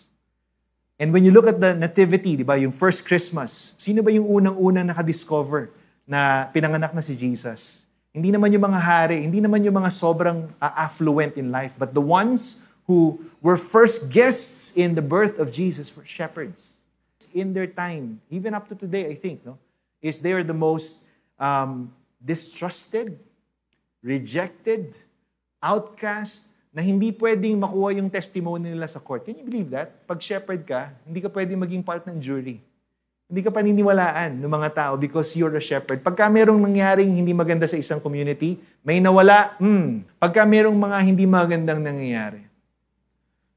And 0.97 1.13
when 1.13 1.21
you 1.21 1.29
look 1.29 1.45
at 1.45 1.61
the 1.61 1.77
nativity, 1.77 2.33
di 2.33 2.41
ba, 2.41 2.57
yung 2.57 2.73
first 2.73 3.05
Christmas, 3.05 3.77
sino 3.77 4.01
ba 4.01 4.09
yung 4.09 4.25
unang-unang 4.25 4.89
nakadiscover 4.89 5.69
na 6.09 6.49
pinanganak 6.49 6.89
na 6.89 7.05
si 7.05 7.13
Jesus? 7.13 7.85
Hindi 8.09 8.33
naman 8.33 8.49
yung 8.49 8.65
mga 8.65 8.81
hari, 8.81 9.21
hindi 9.21 9.37
naman 9.37 9.61
yung 9.61 9.77
mga 9.77 9.93
sobrang 9.93 10.49
uh, 10.57 10.73
affluent 10.73 11.37
in 11.37 11.53
life, 11.53 11.77
but 11.77 11.93
the 11.93 12.01
ones 12.01 12.65
who 12.89 13.21
were 13.45 13.61
first 13.61 14.09
guests 14.09 14.73
in 14.73 14.97
the 14.97 15.05
birth 15.05 15.37
of 15.37 15.53
Jesus 15.53 15.93
were 15.93 16.01
shepherds. 16.01 16.81
In 17.37 17.53
their 17.53 17.69
time, 17.69 18.17
even 18.33 18.57
up 18.57 18.65
to 18.69 18.75
today, 18.75 19.05
I 19.05 19.13
think, 19.13 19.45
no, 19.45 19.61
is 20.01 20.25
they 20.25 20.33
are 20.33 20.41
the 20.41 20.57
most 20.57 21.05
um, 21.37 21.93
distrusted, 22.25 23.21
rejected, 24.01 24.97
outcast, 25.61 26.56
na 26.77 26.85
hindi 26.85 27.09
pwedeng 27.09 27.57
makuha 27.57 27.97
yung 27.97 28.05
testimony 28.05 28.69
nila 28.69 28.85
sa 28.85 29.01
court. 29.01 29.25
Can 29.25 29.41
you 29.41 29.41
believe 29.41 29.73
that? 29.73 30.05
Pag 30.05 30.21
shepherd 30.21 30.61
ka, 30.61 30.93
hindi 31.09 31.25
ka 31.25 31.29
pwedeng 31.33 31.57
maging 31.57 31.81
part 31.81 32.05
ng 32.05 32.21
jury. 32.21 32.61
Hindi 33.25 33.41
ka 33.41 33.49
paniniwalaan 33.49 34.37
ng 34.37 34.45
mga 34.45 34.69
tao 34.77 34.93
because 34.93 35.33
you're 35.33 35.57
a 35.57 35.59
shepherd. 35.59 36.05
Pagka 36.05 36.29
merong 36.29 36.61
nangyaring 36.61 37.17
hindi 37.17 37.33
maganda 37.33 37.65
sa 37.65 37.81
isang 37.81 37.97
community, 37.97 38.61
may 38.85 39.01
nawala, 39.01 39.57
hmm. 39.57 40.05
Pagka 40.21 40.45
merong 40.45 40.77
mga 40.77 40.97
hindi 41.01 41.25
magandang 41.25 41.81
nangyayari. 41.81 42.45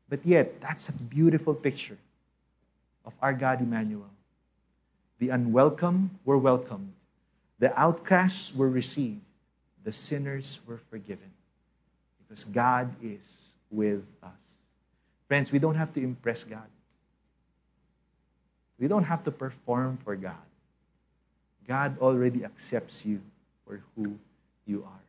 But 0.08 0.24
yet, 0.24 0.56
that's 0.56 0.88
a 0.88 0.96
beautiful 0.96 1.52
picture 1.52 2.00
of 3.04 3.12
our 3.20 3.36
God 3.36 3.60
Emmanuel. 3.60 4.08
The 5.20 5.28
unwelcome 5.28 6.16
were 6.24 6.40
welcomed. 6.40 6.96
The 7.60 7.68
outcasts 7.76 8.56
were 8.56 8.72
received. 8.72 9.20
The 9.84 9.92
sinners 9.92 10.64
were 10.64 10.80
forgiven 10.80 11.29
because 12.30 12.44
God 12.44 12.94
is 13.02 13.56
with 13.72 14.06
us. 14.22 14.58
Friends, 15.26 15.50
we 15.50 15.58
don't 15.58 15.74
have 15.74 15.92
to 15.94 16.00
impress 16.00 16.44
God. 16.44 16.68
We 18.78 18.86
don't 18.86 19.02
have 19.02 19.24
to 19.24 19.32
perform 19.32 19.98
for 20.04 20.14
God. 20.14 20.46
God 21.66 21.98
already 21.98 22.44
accepts 22.44 23.04
you 23.04 23.20
for 23.66 23.82
who 23.96 24.16
you 24.64 24.84
are. 24.84 25.00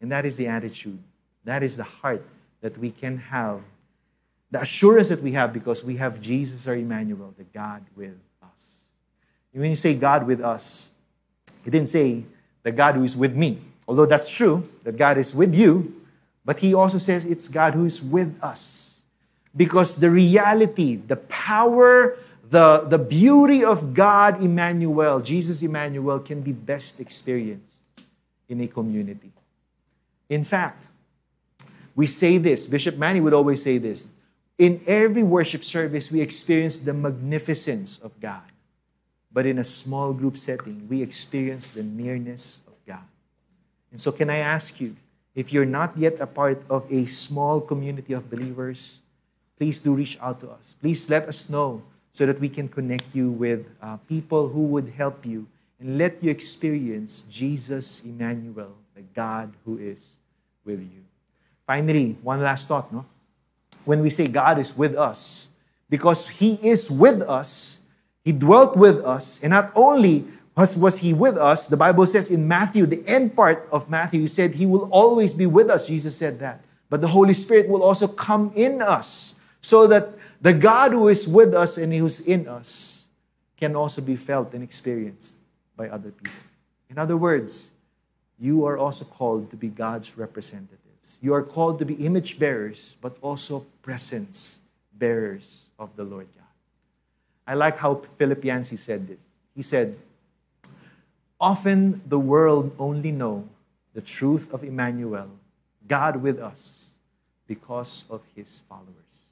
And 0.00 0.10
that 0.10 0.26
is 0.26 0.36
the 0.36 0.48
attitude. 0.48 0.98
That 1.44 1.62
is 1.62 1.76
the 1.76 1.84
heart 1.84 2.26
that 2.62 2.76
we 2.78 2.90
can 2.90 3.18
have. 3.18 3.60
The 4.50 4.62
assurance 4.62 5.10
that 5.10 5.22
we 5.22 5.32
have 5.32 5.52
because 5.52 5.84
we 5.84 5.96
have 5.96 6.20
Jesus 6.20 6.66
our 6.66 6.74
Emmanuel, 6.74 7.32
the 7.38 7.44
God 7.44 7.84
with 7.94 8.18
us. 8.42 8.80
And 9.52 9.62
when 9.62 9.70
you 9.70 9.76
say 9.76 9.96
God 9.96 10.26
with 10.26 10.40
us, 10.40 10.92
he 11.64 11.70
didn't 11.70 11.88
say 11.88 12.24
the 12.64 12.72
God 12.72 12.96
who 12.96 13.04
is 13.04 13.16
with 13.16 13.36
me. 13.36 13.60
Although 13.86 14.06
that's 14.06 14.34
true, 14.34 14.68
that 14.82 14.96
God 14.96 15.16
is 15.16 15.32
with 15.34 15.54
you, 15.54 15.94
but 16.48 16.60
he 16.60 16.72
also 16.72 16.96
says 16.96 17.26
it's 17.26 17.46
God 17.46 17.74
who 17.74 17.84
is 17.84 18.02
with 18.02 18.42
us. 18.42 19.02
Because 19.54 20.00
the 20.00 20.08
reality, 20.08 20.96
the 20.96 21.16
power, 21.16 22.16
the, 22.48 22.86
the 22.88 22.98
beauty 22.98 23.62
of 23.62 23.92
God, 23.92 24.42
Emmanuel, 24.42 25.20
Jesus 25.20 25.62
Emmanuel, 25.62 26.20
can 26.20 26.40
be 26.40 26.52
best 26.52 27.00
experienced 27.00 27.82
in 28.48 28.62
a 28.62 28.66
community. 28.66 29.30
In 30.30 30.42
fact, 30.42 30.88
we 31.94 32.06
say 32.06 32.38
this, 32.38 32.66
Bishop 32.66 32.96
Manny 32.96 33.20
would 33.20 33.34
always 33.34 33.62
say 33.62 33.76
this. 33.76 34.14
In 34.56 34.80
every 34.86 35.22
worship 35.22 35.62
service, 35.62 36.10
we 36.10 36.22
experience 36.22 36.78
the 36.78 36.94
magnificence 36.94 37.98
of 37.98 38.18
God. 38.20 38.40
But 39.30 39.44
in 39.44 39.58
a 39.58 39.64
small 39.64 40.14
group 40.14 40.38
setting, 40.38 40.88
we 40.88 41.02
experience 41.02 41.72
the 41.72 41.82
nearness 41.82 42.62
of 42.66 42.72
God. 42.86 43.04
And 43.90 44.00
so, 44.00 44.12
can 44.12 44.30
I 44.30 44.38
ask 44.38 44.80
you, 44.80 44.96
if 45.38 45.52
you're 45.54 45.70
not 45.70 45.94
yet 45.94 46.18
a 46.18 46.26
part 46.26 46.66
of 46.68 46.82
a 46.90 47.06
small 47.06 47.60
community 47.60 48.12
of 48.12 48.28
believers, 48.28 49.02
please 49.56 49.80
do 49.80 49.94
reach 49.94 50.18
out 50.20 50.42
to 50.42 50.50
us. 50.50 50.74
Please 50.82 51.08
let 51.08 51.30
us 51.30 51.48
know 51.48 51.80
so 52.10 52.26
that 52.26 52.40
we 52.40 52.48
can 52.48 52.66
connect 52.66 53.14
you 53.14 53.30
with 53.30 53.62
uh, 53.80 53.98
people 54.10 54.48
who 54.48 54.66
would 54.66 54.90
help 54.98 55.24
you 55.24 55.46
and 55.78 55.96
let 55.96 56.18
you 56.24 56.28
experience 56.28 57.22
Jesus 57.30 58.02
Emmanuel, 58.04 58.74
the 58.96 59.02
God 59.14 59.54
who 59.64 59.78
is 59.78 60.18
with 60.64 60.80
you. 60.82 61.06
Finally, 61.68 62.18
one 62.20 62.42
last 62.42 62.66
thought, 62.66 62.92
no? 62.92 63.06
When 63.84 64.02
we 64.02 64.10
say 64.10 64.26
God 64.26 64.58
is 64.58 64.76
with 64.76 64.96
us, 64.96 65.50
because 65.88 66.28
He 66.28 66.58
is 66.66 66.90
with 66.90 67.22
us, 67.22 67.82
He 68.24 68.32
dwelt 68.32 68.76
with 68.76 69.04
us, 69.04 69.44
and 69.44 69.52
not 69.52 69.70
only 69.76 70.26
was, 70.58 70.98
he 70.98 71.14
with 71.14 71.36
us? 71.36 71.68
The 71.68 71.76
Bible 71.76 72.04
says 72.04 72.30
in 72.30 72.48
Matthew, 72.48 72.86
the 72.86 73.02
end 73.06 73.36
part 73.36 73.68
of 73.70 73.88
Matthew, 73.88 74.20
he 74.22 74.26
said, 74.26 74.54
He 74.54 74.66
will 74.66 74.90
always 74.90 75.32
be 75.32 75.46
with 75.46 75.70
us. 75.70 75.86
Jesus 75.86 76.16
said 76.16 76.40
that. 76.40 76.64
But 76.90 77.00
the 77.00 77.08
Holy 77.08 77.34
Spirit 77.34 77.68
will 77.68 77.82
also 77.82 78.08
come 78.08 78.50
in 78.56 78.82
us 78.82 79.38
so 79.60 79.86
that 79.86 80.08
the 80.40 80.52
God 80.52 80.92
who 80.92 81.08
is 81.08 81.28
with 81.28 81.54
us 81.54 81.78
and 81.78 81.92
who's 81.92 82.20
in 82.20 82.48
us 82.48 83.08
can 83.56 83.76
also 83.76 84.02
be 84.02 84.16
felt 84.16 84.52
and 84.54 84.62
experienced 84.62 85.38
by 85.76 85.88
other 85.88 86.10
people. 86.10 86.40
In 86.90 86.98
other 86.98 87.16
words, 87.16 87.74
you 88.38 88.64
are 88.64 88.78
also 88.78 89.04
called 89.04 89.50
to 89.50 89.56
be 89.56 89.68
God's 89.68 90.18
representatives. 90.18 91.18
You 91.20 91.34
are 91.34 91.42
called 91.42 91.78
to 91.80 91.84
be 91.84 91.94
image 91.94 92.38
bearers, 92.38 92.96
but 93.00 93.16
also 93.20 93.66
presence 93.82 94.62
bearers 94.94 95.66
of 95.78 95.94
the 95.94 96.04
Lord 96.04 96.26
God. 96.34 96.44
I 97.46 97.54
like 97.54 97.76
how 97.76 98.02
Philip 98.16 98.44
Yancey 98.44 98.76
said 98.76 99.06
it. 99.10 99.18
He 99.54 99.62
said, 99.62 99.96
Often 101.40 102.02
the 102.06 102.18
world 102.18 102.74
only 102.78 103.12
know 103.12 103.48
the 103.94 104.00
truth 104.00 104.52
of 104.52 104.64
Emmanuel, 104.64 105.30
God 105.86 106.16
with 106.16 106.38
us, 106.40 106.96
because 107.46 108.04
of 108.10 108.24
his 108.34 108.62
followers. 108.68 109.30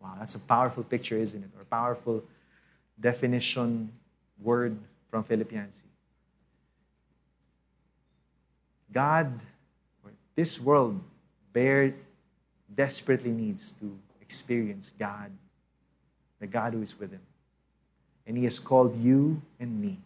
Wow, 0.00 0.14
that's 0.18 0.34
a 0.34 0.40
powerful 0.40 0.84
picture, 0.84 1.16
isn't 1.16 1.42
it? 1.42 1.50
Or 1.56 1.62
a 1.62 1.64
powerful 1.64 2.22
definition 3.00 3.92
word 4.40 4.76
from 5.10 5.24
Philippians. 5.24 5.82
God, 8.92 9.32
this 10.34 10.60
world, 10.60 11.00
desperately 12.74 13.30
needs 13.30 13.72
to 13.74 13.98
experience 14.20 14.92
God, 14.98 15.30
the 16.40 16.46
God 16.46 16.74
who 16.74 16.82
is 16.82 16.98
with 16.98 17.12
him. 17.12 17.22
And 18.26 18.36
he 18.36 18.44
has 18.44 18.58
called 18.58 18.96
you 18.96 19.40
and 19.58 19.80
me 19.80 19.98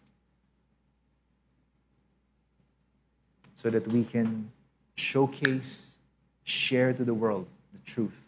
so 3.61 3.69
that 3.69 3.87
we 3.89 4.03
can 4.03 4.49
showcase, 4.95 5.99
share 6.41 6.93
to 6.93 7.05
the 7.05 7.13
world 7.13 7.45
the 7.73 7.79
truth 7.85 8.27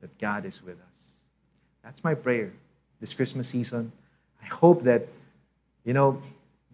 that 0.00 0.16
God 0.16 0.46
is 0.46 0.64
with 0.64 0.80
us. 0.80 1.20
That's 1.82 2.02
my 2.02 2.14
prayer 2.14 2.50
this 2.98 3.12
Christmas 3.12 3.46
season. 3.46 3.92
I 4.40 4.46
hope 4.46 4.80
that, 4.88 5.02
you 5.84 5.92
know, 5.92 6.22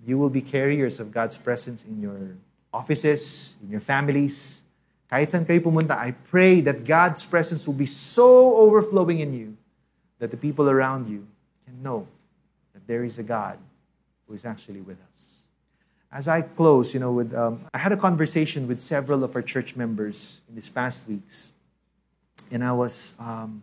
you 0.06 0.18
will 0.18 0.30
be 0.30 0.40
carriers 0.40 1.00
of 1.00 1.10
God's 1.10 1.36
presence 1.36 1.84
in 1.84 2.00
your 2.00 2.38
offices, 2.72 3.58
in 3.60 3.70
your 3.70 3.82
families. 3.82 4.62
Kahit 5.10 5.34
saan 5.34 5.42
kayo 5.42 5.58
pumunta, 5.58 5.98
I 5.98 6.14
pray 6.14 6.62
that 6.62 6.86
God's 6.86 7.26
presence 7.26 7.66
will 7.66 7.74
be 7.74 7.90
so 7.90 8.54
overflowing 8.54 9.18
in 9.18 9.34
you 9.34 9.56
that 10.22 10.30
the 10.30 10.38
people 10.38 10.70
around 10.70 11.10
you 11.10 11.26
can 11.66 11.82
know 11.82 12.06
that 12.70 12.86
there 12.86 13.02
is 13.02 13.18
a 13.18 13.26
God 13.26 13.58
who 14.28 14.38
is 14.38 14.46
actually 14.46 14.78
with 14.78 15.02
us 15.10 15.39
as 16.12 16.26
I 16.26 16.42
close, 16.42 16.92
you 16.92 17.00
know, 17.00 17.12
with 17.12 17.34
um, 17.34 17.66
I 17.72 17.78
had 17.78 17.92
a 17.92 17.96
conversation 17.96 18.66
with 18.66 18.80
several 18.80 19.22
of 19.22 19.36
our 19.36 19.42
church 19.42 19.76
members 19.76 20.42
in 20.48 20.56
these 20.56 20.68
past 20.68 21.08
weeks, 21.08 21.52
and 22.50 22.64
I 22.64 22.72
was 22.72 23.14
um, 23.18 23.62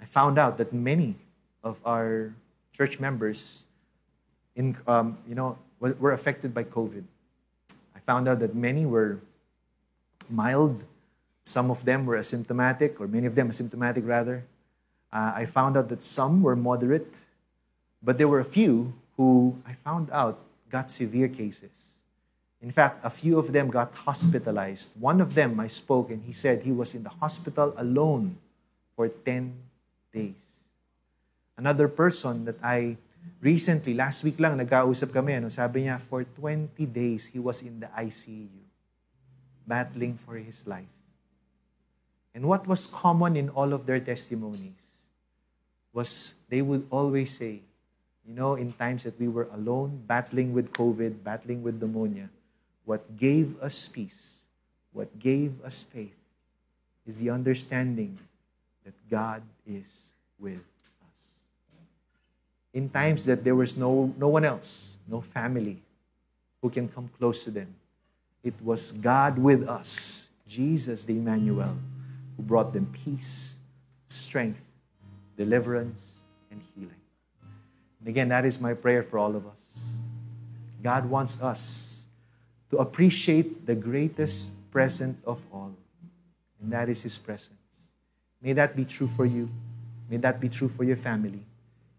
I 0.00 0.04
found 0.04 0.38
out 0.38 0.58
that 0.58 0.72
many 0.72 1.16
of 1.64 1.80
our 1.84 2.32
church 2.72 3.00
members, 3.00 3.66
in 4.54 4.76
um, 4.86 5.18
you 5.26 5.34
know, 5.34 5.58
were 5.80 6.12
affected 6.12 6.54
by 6.54 6.64
COVID. 6.64 7.04
I 7.96 7.98
found 7.98 8.28
out 8.28 8.38
that 8.40 8.54
many 8.54 8.86
were 8.86 9.18
mild. 10.30 10.84
Some 11.44 11.70
of 11.70 11.84
them 11.84 12.06
were 12.06 12.16
asymptomatic, 12.16 13.00
or 13.00 13.08
many 13.08 13.26
of 13.26 13.34
them 13.34 13.50
asymptomatic 13.50 14.06
rather. 14.06 14.44
Uh, 15.12 15.32
I 15.34 15.46
found 15.46 15.76
out 15.76 15.88
that 15.88 16.02
some 16.02 16.42
were 16.42 16.56
moderate, 16.56 17.20
but 18.02 18.18
there 18.18 18.28
were 18.28 18.40
a 18.40 18.44
few 18.44 18.94
who 19.16 19.58
I 19.66 19.74
found 19.74 20.10
out 20.10 20.40
got 20.74 20.90
severe 20.90 21.30
cases. 21.30 21.94
In 22.58 22.74
fact, 22.74 23.06
a 23.06 23.10
few 23.10 23.38
of 23.38 23.54
them 23.54 23.70
got 23.70 23.94
hospitalized. 23.94 24.98
One 24.98 25.22
of 25.22 25.38
them 25.38 25.62
I 25.62 25.70
spoke 25.70 26.10
and 26.10 26.18
he 26.18 26.34
said 26.34 26.66
he 26.66 26.74
was 26.74 26.98
in 26.98 27.06
the 27.06 27.14
hospital 27.14 27.70
alone 27.78 28.34
for 28.98 29.06
10 29.06 29.54
days. 30.10 30.66
Another 31.54 31.86
person 31.86 32.50
that 32.50 32.58
I 32.58 32.98
recently, 33.38 33.94
last 33.94 34.26
week 34.26 34.42
lang, 34.42 34.58
nagkausap 34.58 35.14
kami, 35.14 35.38
ano, 35.38 35.46
sabi 35.46 35.86
niya, 35.86 36.02
for 36.02 36.26
20 36.26 36.74
days, 36.90 37.30
he 37.30 37.38
was 37.38 37.62
in 37.62 37.78
the 37.78 37.86
ICU, 37.94 38.50
battling 39.62 40.18
for 40.18 40.34
his 40.34 40.66
life. 40.66 40.90
And 42.34 42.50
what 42.50 42.66
was 42.66 42.90
common 42.90 43.38
in 43.38 43.46
all 43.54 43.70
of 43.70 43.86
their 43.86 44.02
testimonies 44.02 44.82
was 45.94 46.34
they 46.50 46.66
would 46.66 46.90
always 46.90 47.30
say, 47.30 47.62
you 48.26 48.34
know, 48.34 48.54
in 48.54 48.72
times 48.72 49.04
that 49.04 49.18
we 49.20 49.28
were 49.28 49.48
alone, 49.52 50.02
battling 50.06 50.52
with 50.52 50.72
COVID, 50.72 51.22
battling 51.22 51.62
with 51.62 51.80
pneumonia, 51.80 52.30
what 52.84 53.16
gave 53.16 53.60
us 53.60 53.88
peace, 53.88 54.44
what 54.92 55.18
gave 55.18 55.52
us 55.62 55.82
faith, 55.82 56.16
is 57.06 57.20
the 57.20 57.30
understanding 57.30 58.18
that 58.84 58.94
God 59.10 59.42
is 59.66 60.12
with 60.38 60.56
us. 60.56 61.24
In 62.72 62.88
times 62.88 63.26
that 63.26 63.44
there 63.44 63.54
was 63.56 63.76
no, 63.76 64.14
no 64.18 64.28
one 64.28 64.44
else, 64.44 64.98
no 65.06 65.20
family 65.20 65.82
who 66.62 66.70
can 66.70 66.88
come 66.88 67.10
close 67.18 67.44
to 67.44 67.50
them, 67.50 67.74
it 68.42 68.54
was 68.62 68.92
God 68.92 69.38
with 69.38 69.68
us, 69.68 70.30
Jesus 70.46 71.04
the 71.04 71.18
Emmanuel, 71.18 71.76
who 72.36 72.42
brought 72.42 72.72
them 72.72 72.86
peace, 72.92 73.58
strength, 74.06 74.64
deliverance, 75.36 76.22
and 76.50 76.62
healing. 76.74 77.03
And 78.04 78.10
again, 78.10 78.28
that 78.28 78.44
is 78.44 78.60
my 78.60 78.74
prayer 78.74 79.02
for 79.02 79.18
all 79.18 79.34
of 79.34 79.46
us. 79.46 79.96
God 80.82 81.06
wants 81.06 81.42
us 81.42 82.06
to 82.68 82.76
appreciate 82.76 83.64
the 83.64 83.74
greatest 83.74 84.52
present 84.70 85.16
of 85.24 85.40
all, 85.50 85.72
and 86.60 86.70
that 86.70 86.90
is 86.90 87.02
His 87.02 87.16
presence. 87.16 87.56
May 88.42 88.52
that 88.52 88.76
be 88.76 88.84
true 88.84 89.06
for 89.06 89.24
you. 89.24 89.48
May 90.10 90.18
that 90.18 90.38
be 90.38 90.50
true 90.50 90.68
for 90.68 90.84
your 90.84 90.96
family. 90.96 91.46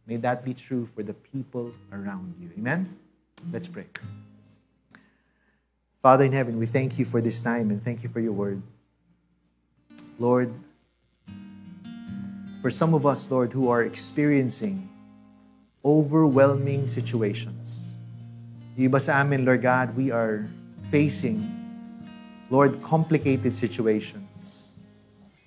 May 0.06 0.18
that 0.18 0.46
be 0.46 0.54
true 0.54 0.86
for 0.86 1.02
the 1.02 1.16
people 1.16 1.72
around 1.92 2.36
you. 2.40 2.52
Amen? 2.56 2.96
Let's 3.52 3.68
pray. 3.68 3.88
Father 6.04 6.26
in 6.26 6.34
heaven, 6.34 6.60
we 6.60 6.68
thank 6.68 7.00
you 7.00 7.06
for 7.06 7.20
this 7.20 7.42
time 7.42 7.72
and 7.72 7.82
thank 7.82 8.04
you 8.04 8.10
for 8.10 8.20
your 8.20 8.34
word. 8.34 8.62
Lord, 10.20 10.54
for 12.62 12.70
some 12.70 12.94
of 12.94 13.08
us, 13.08 13.32
Lord, 13.32 13.52
who 13.52 13.70
are 13.70 13.82
experiencing 13.82 14.88
overwhelming 15.86 16.90
situations, 16.90 17.94
yung 18.76 18.92
iba 18.92 19.00
sa 19.00 19.22
amin, 19.22 19.46
Lord 19.46 19.62
God, 19.62 19.96
we 19.96 20.10
are 20.10 20.50
facing, 20.90 21.46
Lord, 22.50 22.82
complicated 22.84 23.54
situations. 23.54 24.74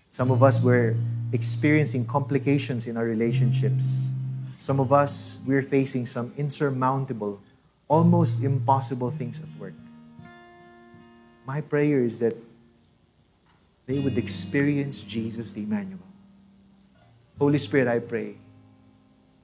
Some 0.08 0.30
of 0.30 0.40
us 0.46 0.62
were 0.62 0.96
experiencing 1.34 2.06
complications 2.06 2.86
in 2.86 2.96
our 2.96 3.04
relationships. 3.04 4.14
Some 4.56 4.80
of 4.80 4.94
us, 4.94 5.42
we're 5.44 5.66
facing 5.66 6.06
some 6.06 6.32
insurmountable, 6.38 7.42
almost 7.86 8.42
impossible 8.42 9.10
things 9.10 9.42
at 9.42 9.50
work. 9.60 9.76
My 11.44 11.60
prayer 11.60 12.00
is 12.00 12.18
that 12.20 12.34
they 13.84 13.98
would 13.98 14.16
experience 14.16 15.02
Jesus 15.02 15.52
the 15.52 15.62
Emmanuel. 15.62 16.00
Holy 17.38 17.58
Spirit, 17.58 17.88
I 17.88 17.98
pray. 18.00 18.36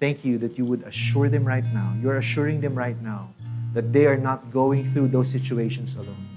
Thank 0.00 0.24
you 0.24 0.38
that 0.38 0.58
you 0.58 0.64
would 0.64 0.82
assure 0.82 1.28
them 1.28 1.44
right 1.44 1.64
now. 1.72 1.96
You're 2.00 2.18
assuring 2.18 2.60
them 2.60 2.74
right 2.74 3.00
now 3.00 3.32
that 3.72 3.92
they 3.92 4.06
are 4.06 4.16
not 4.16 4.50
going 4.50 4.84
through 4.84 5.08
those 5.08 5.30
situations 5.30 5.96
alone. 5.96 6.28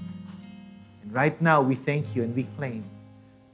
And 1.02 1.12
right 1.12 1.40
now, 1.40 1.62
we 1.62 1.74
thank 1.74 2.16
you 2.16 2.22
and 2.22 2.34
we 2.34 2.44
claim, 2.44 2.84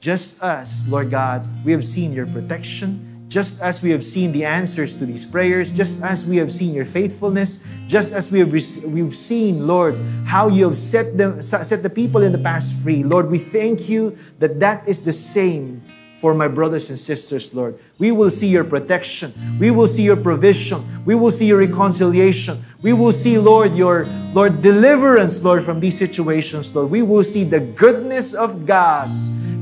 just 0.01 0.43
as, 0.43 0.87
Lord 0.89 1.11
God, 1.11 1.47
we 1.65 1.73
have 1.73 1.85
seen 1.85 2.13
your 2.13 2.27
protection, 2.27 3.27
just 3.29 3.63
as 3.63 3.83
we 3.83 3.91
have 3.91 4.03
seen 4.03 4.33
the 4.33 4.45
answers 4.45 4.97
to 4.97 5.07
these 5.07 5.27
prayers, 5.27 5.73
just 5.73 6.03
as 6.03 6.27
we 6.27 6.37
have 6.37 6.53
seen 6.53 6.75
your 6.75 6.85
faithfulness, 6.85 7.69
just 7.87 8.13
as 8.13 8.31
we 8.31 8.39
have 8.39 8.53
we've 8.53 9.15
seen, 9.15 9.67
Lord, 9.67 9.99
how 10.25 10.49
you 10.49 10.67
have 10.67 10.77
set 10.77 11.17
them 11.19 11.41
set 11.41 11.83
the 11.83 11.91
people 11.91 12.23
in 12.23 12.33
the 12.33 12.39
past 12.39 12.81
free. 12.83 13.03
Lord, 13.03 13.31
we 13.31 13.39
thank 13.39 13.89
you 13.89 14.17
that 14.39 14.61
that 14.61 14.87
is 14.87 15.05
the 15.05 15.13
same 15.13 15.83
for 16.25 16.33
my 16.33 16.49
brothers 16.49 16.89
and 16.89 16.99
sisters, 16.99 17.53
Lord. 17.53 17.79
We 17.99 18.11
will 18.11 18.31
see 18.31 18.49
your 18.49 18.65
protection. 18.65 19.31
We 19.61 19.71
will 19.71 19.87
see 19.87 20.05
your 20.05 20.17
provision. 20.17 20.81
We 21.05 21.15
will 21.15 21.31
see 21.31 21.45
your 21.45 21.59
reconciliation. 21.59 22.65
We 22.81 22.95
will 22.95 23.13
see, 23.13 23.37
Lord, 23.37 23.77
your 23.77 24.07
Lord 24.33 24.63
deliverance, 24.63 25.45
Lord, 25.45 25.65
from 25.65 25.81
these 25.81 25.99
situations, 25.99 26.75
Lord. 26.75 26.91
We 26.91 27.03
will 27.03 27.25
see 27.25 27.45
the 27.45 27.61
goodness 27.61 28.33
of 28.33 28.65
God 28.65 29.11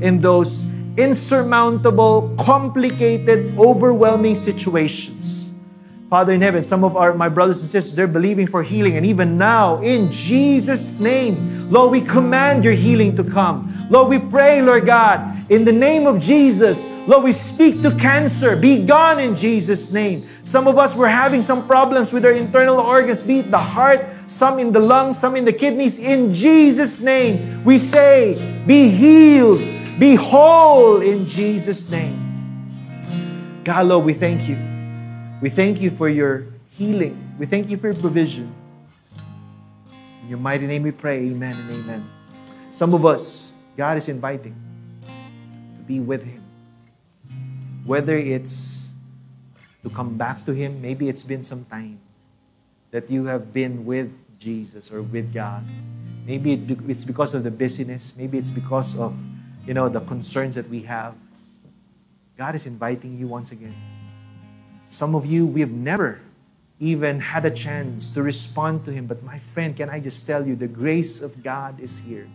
in 0.01 0.19
those 0.19 0.71
insurmountable, 0.95 2.33
complicated, 2.39 3.59
overwhelming 3.59 4.35
situations. 4.35 5.42
Father 6.13 6.33
in 6.33 6.41
heaven, 6.41 6.63
some 6.63 6.83
of 6.83 6.95
our 6.95 7.15
my 7.15 7.27
brothers 7.27 7.59
and 7.61 7.67
sisters, 7.67 7.95
they're 7.95 8.07
believing 8.07 8.45
for 8.45 8.61
healing. 8.61 8.97
And 8.97 9.03
even 9.03 9.35
now, 9.35 9.81
in 9.81 10.11
Jesus' 10.11 10.99
name, 10.99 11.71
Lord, 11.71 11.89
we 11.89 12.01
command 12.01 12.63
your 12.63 12.75
healing 12.75 13.15
to 13.15 13.23
come. 13.23 13.73
Lord, 13.89 14.09
we 14.09 14.19
pray, 14.19 14.61
Lord 14.61 14.85
God, 14.85 15.49
in 15.49 15.65
the 15.65 15.71
name 15.71 16.05
of 16.05 16.19
Jesus, 16.19 16.87
Lord, 17.07 17.23
we 17.23 17.31
speak 17.31 17.81
to 17.81 17.89
cancer. 17.95 18.55
Be 18.55 18.85
gone 18.85 19.19
in 19.19 19.35
Jesus' 19.35 19.91
name. 19.91 20.21
Some 20.43 20.67
of 20.67 20.77
us 20.77 20.95
were 20.95 21.07
having 21.07 21.41
some 21.41 21.65
problems 21.65 22.13
with 22.13 22.25
our 22.25 22.31
internal 22.31 22.79
organs, 22.79 23.23
be 23.23 23.39
it 23.39 23.49
the 23.49 23.57
heart, 23.57 24.05
some 24.27 24.59
in 24.59 24.71
the 24.71 24.79
lungs, 24.79 25.17
some 25.17 25.35
in 25.35 25.45
the 25.45 25.53
kidneys. 25.53 25.97
In 25.97 26.31
Jesus' 26.31 27.01
name, 27.01 27.63
we 27.63 27.79
say, 27.79 28.37
be 28.67 28.87
healed, 28.87 29.61
be 29.97 30.13
whole 30.13 31.01
in 31.01 31.25
Jesus' 31.25 31.89
name. 31.89 32.21
God, 33.63 33.87
Lord, 33.87 34.05
we 34.05 34.13
thank 34.13 34.47
you. 34.47 34.72
We 35.43 35.49
thank 35.49 35.81
you 35.81 35.91
for 35.91 36.07
your 36.07 36.47
healing. 36.71 37.35
We 37.37 37.45
thank 37.45 37.67
you 37.67 37.75
for 37.75 37.91
your 37.91 37.99
provision. 37.99 38.47
In 40.23 40.29
your 40.29 40.39
mighty 40.39 40.65
name 40.65 40.83
we 40.83 40.95
pray, 40.95 41.19
amen 41.19 41.59
and 41.59 41.83
amen. 41.83 42.09
Some 42.69 42.93
of 42.93 43.05
us, 43.05 43.51
God 43.75 43.97
is 43.97 44.07
inviting 44.07 44.55
to 45.03 45.83
be 45.83 45.99
with 45.99 46.23
Him. 46.23 46.41
Whether 47.83 48.15
it's 48.15 48.95
to 49.83 49.89
come 49.89 50.15
back 50.15 50.45
to 50.45 50.53
Him, 50.53 50.81
maybe 50.81 51.09
it's 51.09 51.23
been 51.23 51.43
some 51.43 51.65
time 51.65 51.99
that 52.91 53.11
you 53.11 53.25
have 53.25 53.51
been 53.51 53.83
with 53.83 54.15
Jesus 54.39 54.93
or 54.93 55.01
with 55.01 55.33
God. 55.33 55.65
Maybe 56.25 56.53
it's 56.87 57.03
because 57.03 57.35
of 57.35 57.43
the 57.43 57.51
busyness. 57.51 58.15
Maybe 58.15 58.37
it's 58.37 58.51
because 58.51 58.97
of, 58.97 59.19
you 59.67 59.73
know, 59.73 59.89
the 59.89 59.99
concerns 60.07 60.55
that 60.55 60.69
we 60.69 60.83
have. 60.83 61.15
God 62.37 62.55
is 62.55 62.65
inviting 62.65 63.19
you 63.19 63.27
once 63.27 63.51
again. 63.51 63.75
Some 64.93 65.15
of 65.15 65.25
you, 65.25 65.47
we 65.47 65.59
have 65.61 65.73
never 65.73 66.21
even 66.77 67.19
had 67.19 67.45
a 67.45 67.49
chance 67.49 68.13
to 68.13 68.21
respond 68.21 68.85
to 68.85 68.91
Him. 68.93 69.07
But 69.07 69.23
my 69.23 69.39
friend, 69.39 69.75
can 69.75 69.89
I 69.89 69.99
just 69.99 70.21
tell 70.27 70.45
you, 70.45 70.55
the 70.55 70.67
grace 70.67 71.19
of 71.19 71.41
God 71.41 71.79
is 71.79 71.97
here. 71.97 72.29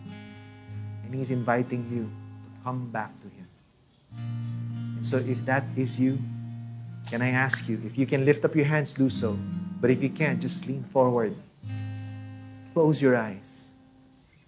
And 1.05 1.15
He's 1.15 1.31
inviting 1.31 1.87
you 1.87 2.11
to 2.11 2.49
come 2.61 2.91
back 2.91 3.15
to 3.23 3.31
Him. 3.31 3.47
And 4.99 5.05
so, 5.07 5.23
if 5.23 5.45
that 5.45 5.63
is 5.77 6.01
you, 6.03 6.19
can 7.07 7.21
I 7.21 7.29
ask 7.29 7.69
you, 7.69 7.79
if 7.85 7.97
you 7.97 8.05
can 8.05 8.25
lift 8.25 8.43
up 8.43 8.53
your 8.57 8.65
hands, 8.65 8.93
do 8.93 9.07
so. 9.07 9.39
But 9.79 9.89
if 9.89 10.03
you 10.03 10.09
can't, 10.09 10.41
just 10.41 10.67
lean 10.67 10.83
forward. 10.83 11.33
Close 12.73 13.01
your 13.01 13.15
eyes 13.15 13.71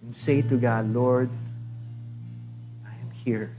and 0.02 0.14
say 0.14 0.42
to 0.42 0.58
God, 0.58 0.84
Lord, 0.92 1.30
I 2.84 2.92
am 2.92 3.10
here. 3.10 3.56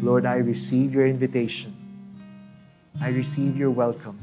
Lord, 0.00 0.24
I 0.24 0.36
receive 0.36 0.94
your 0.94 1.04
invitation. 1.04 1.76
I 3.00 3.08
receive 3.08 3.56
your 3.56 3.70
welcome. 3.70 4.18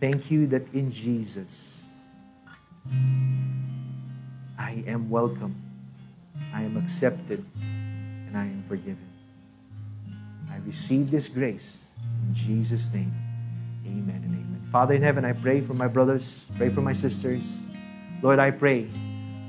Thank 0.00 0.32
you 0.32 0.48
that 0.48 0.74
in 0.74 0.90
Jesus, 0.90 2.08
I 4.58 4.82
am 4.88 5.08
welcome. 5.08 5.54
I 6.52 6.62
am 6.62 6.76
accepted 6.76 7.46
and 7.62 8.36
I 8.36 8.46
am 8.46 8.64
forgiven. 8.66 9.08
I 10.50 10.56
receive 10.66 11.12
this 11.12 11.28
grace 11.28 11.94
in 12.26 12.34
Jesus' 12.34 12.92
name. 12.92 13.14
Amen 13.86 14.22
and 14.26 14.34
amen. 14.34 14.60
Father 14.72 14.94
in 14.94 15.02
heaven, 15.02 15.24
I 15.24 15.32
pray 15.32 15.60
for 15.60 15.74
my 15.74 15.86
brothers, 15.86 16.50
pray 16.56 16.70
for 16.70 16.80
my 16.80 16.92
sisters. 16.92 17.70
Lord, 18.20 18.40
I 18.40 18.50
pray, 18.50 18.90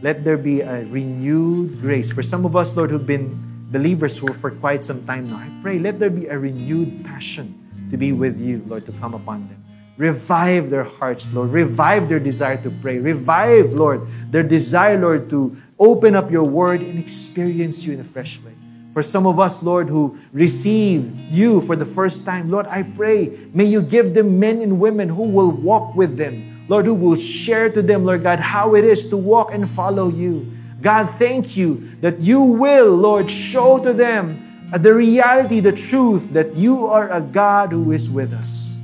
let 0.04 0.24
there 0.24 0.38
be 0.38 0.62
a 0.62 0.86
renewed 0.86 1.80
grace. 1.80 2.14
For 2.14 2.22
some 2.22 2.46
of 2.46 2.56
us, 2.56 2.78
Lord, 2.78 2.92
who've 2.92 3.08
been 3.08 3.42
believers 3.72 4.20
for, 4.20 4.32
for 4.32 4.52
quite 4.52 4.84
some 4.84 5.04
time 5.06 5.32
now, 5.32 5.38
I 5.38 5.50
pray, 5.64 5.80
let 5.80 5.98
there 5.98 6.12
be 6.12 6.28
a 6.28 6.38
renewed 6.38 7.04
passion 7.04 7.63
to 7.94 7.98
be 7.98 8.12
with 8.12 8.42
you, 8.42 8.64
Lord, 8.66 8.88
to 8.88 8.92
come 8.94 9.14
upon 9.14 9.48
them. 9.48 9.64
Revive 9.98 10.72
their 10.72 10.84
hearts, 10.84 11.32
Lord. 11.32 11.52
Revive 11.52 12.10
their 12.10 12.20
desire 12.20 12.58
to 12.64 12.72
pray. 12.72 12.98
Revive, 12.98 13.74
Lord, 13.74 14.08
their 14.32 14.42
desire, 14.42 14.98
Lord, 14.98 15.30
to 15.30 15.56
open 15.78 16.16
up 16.16 16.32
your 16.32 16.44
word 16.44 16.82
and 16.82 17.00
experience 17.00 17.86
you 17.86 17.94
in 17.94 18.00
a 18.00 18.04
fresh 18.04 18.42
way. 18.42 18.56
For 18.94 19.04
some 19.04 19.28
of 19.28 19.40
us, 19.40 19.62
Lord, 19.62 19.90
who 19.90 20.18
receive 20.32 21.14
you 21.32 21.62
for 21.62 21.76
the 21.76 21.86
first 21.86 22.26
time, 22.26 22.50
Lord, 22.50 22.66
I 22.66 22.82
pray, 22.82 23.48
may 23.54 23.66
you 23.66 23.84
give 23.84 24.16
them 24.16 24.40
men 24.40 24.64
and 24.64 24.80
women 24.80 25.08
who 25.08 25.30
will 25.30 25.52
walk 25.52 25.96
with 25.96 26.18
them. 26.18 26.66
Lord, 26.68 26.88
who 26.88 26.96
will 26.96 27.16
share 27.16 27.70
to 27.70 27.84
them, 27.84 28.06
Lord 28.06 28.24
God, 28.24 28.40
how 28.40 28.74
it 28.74 28.86
is 28.86 29.10
to 29.12 29.18
walk 29.18 29.54
and 29.54 29.70
follow 29.70 30.10
you. 30.10 30.52
God, 30.82 31.12
thank 31.12 31.56
you 31.56 31.76
that 32.02 32.22
you 32.22 32.42
will, 32.42 32.96
Lord, 32.96 33.30
show 33.30 33.78
to 33.78 33.94
them 33.94 34.53
the 34.72 34.94
reality, 34.94 35.60
the 35.60 35.72
truth 35.72 36.32
that 36.34 36.56
you 36.56 36.88
are 36.88 37.12
a 37.12 37.22
God 37.22 37.72
who 37.72 37.92
is 37.92 38.10
with 38.10 38.34
us. 38.34 38.80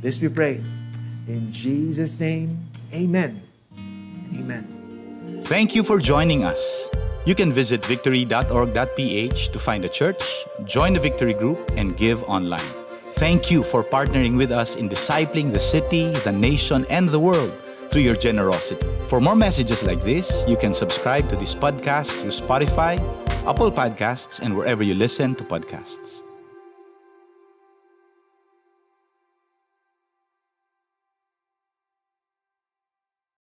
This 0.00 0.20
we 0.20 0.28
pray. 0.28 0.64
In 1.28 1.52
Jesus' 1.52 2.18
name, 2.18 2.58
amen. 2.94 3.42
Amen. 4.34 5.40
Thank 5.42 5.74
you 5.74 5.82
for 5.82 5.98
joining 5.98 6.44
us. 6.44 6.90
You 7.26 7.34
can 7.34 7.52
visit 7.52 7.84
victory.org.ph 7.84 9.48
to 9.48 9.58
find 9.58 9.84
a 9.84 9.88
church, 9.88 10.44
join 10.64 10.94
the 10.94 11.00
Victory 11.00 11.34
Group, 11.34 11.70
and 11.76 11.96
give 11.96 12.24
online. 12.24 12.64
Thank 13.20 13.50
you 13.50 13.62
for 13.62 13.84
partnering 13.84 14.36
with 14.36 14.50
us 14.50 14.76
in 14.76 14.88
discipling 14.88 15.52
the 15.52 15.58
city, 15.58 16.12
the 16.24 16.32
nation, 16.32 16.86
and 16.88 17.08
the 17.08 17.20
world 17.20 17.52
through 17.90 18.02
your 18.02 18.16
generosity. 18.16 18.86
For 19.08 19.20
more 19.20 19.36
messages 19.36 19.82
like 19.82 20.02
this, 20.02 20.44
you 20.48 20.56
can 20.56 20.72
subscribe 20.72 21.28
to 21.28 21.36
this 21.36 21.54
podcast 21.54 22.20
through 22.20 22.30
Spotify, 22.30 22.96
Apple 23.46 23.72
Podcasts, 23.72 24.40
and 24.40 24.54
wherever 24.54 24.82
you 24.82 24.94
listen 24.94 25.34
to 25.34 25.44
podcasts. 25.44 26.22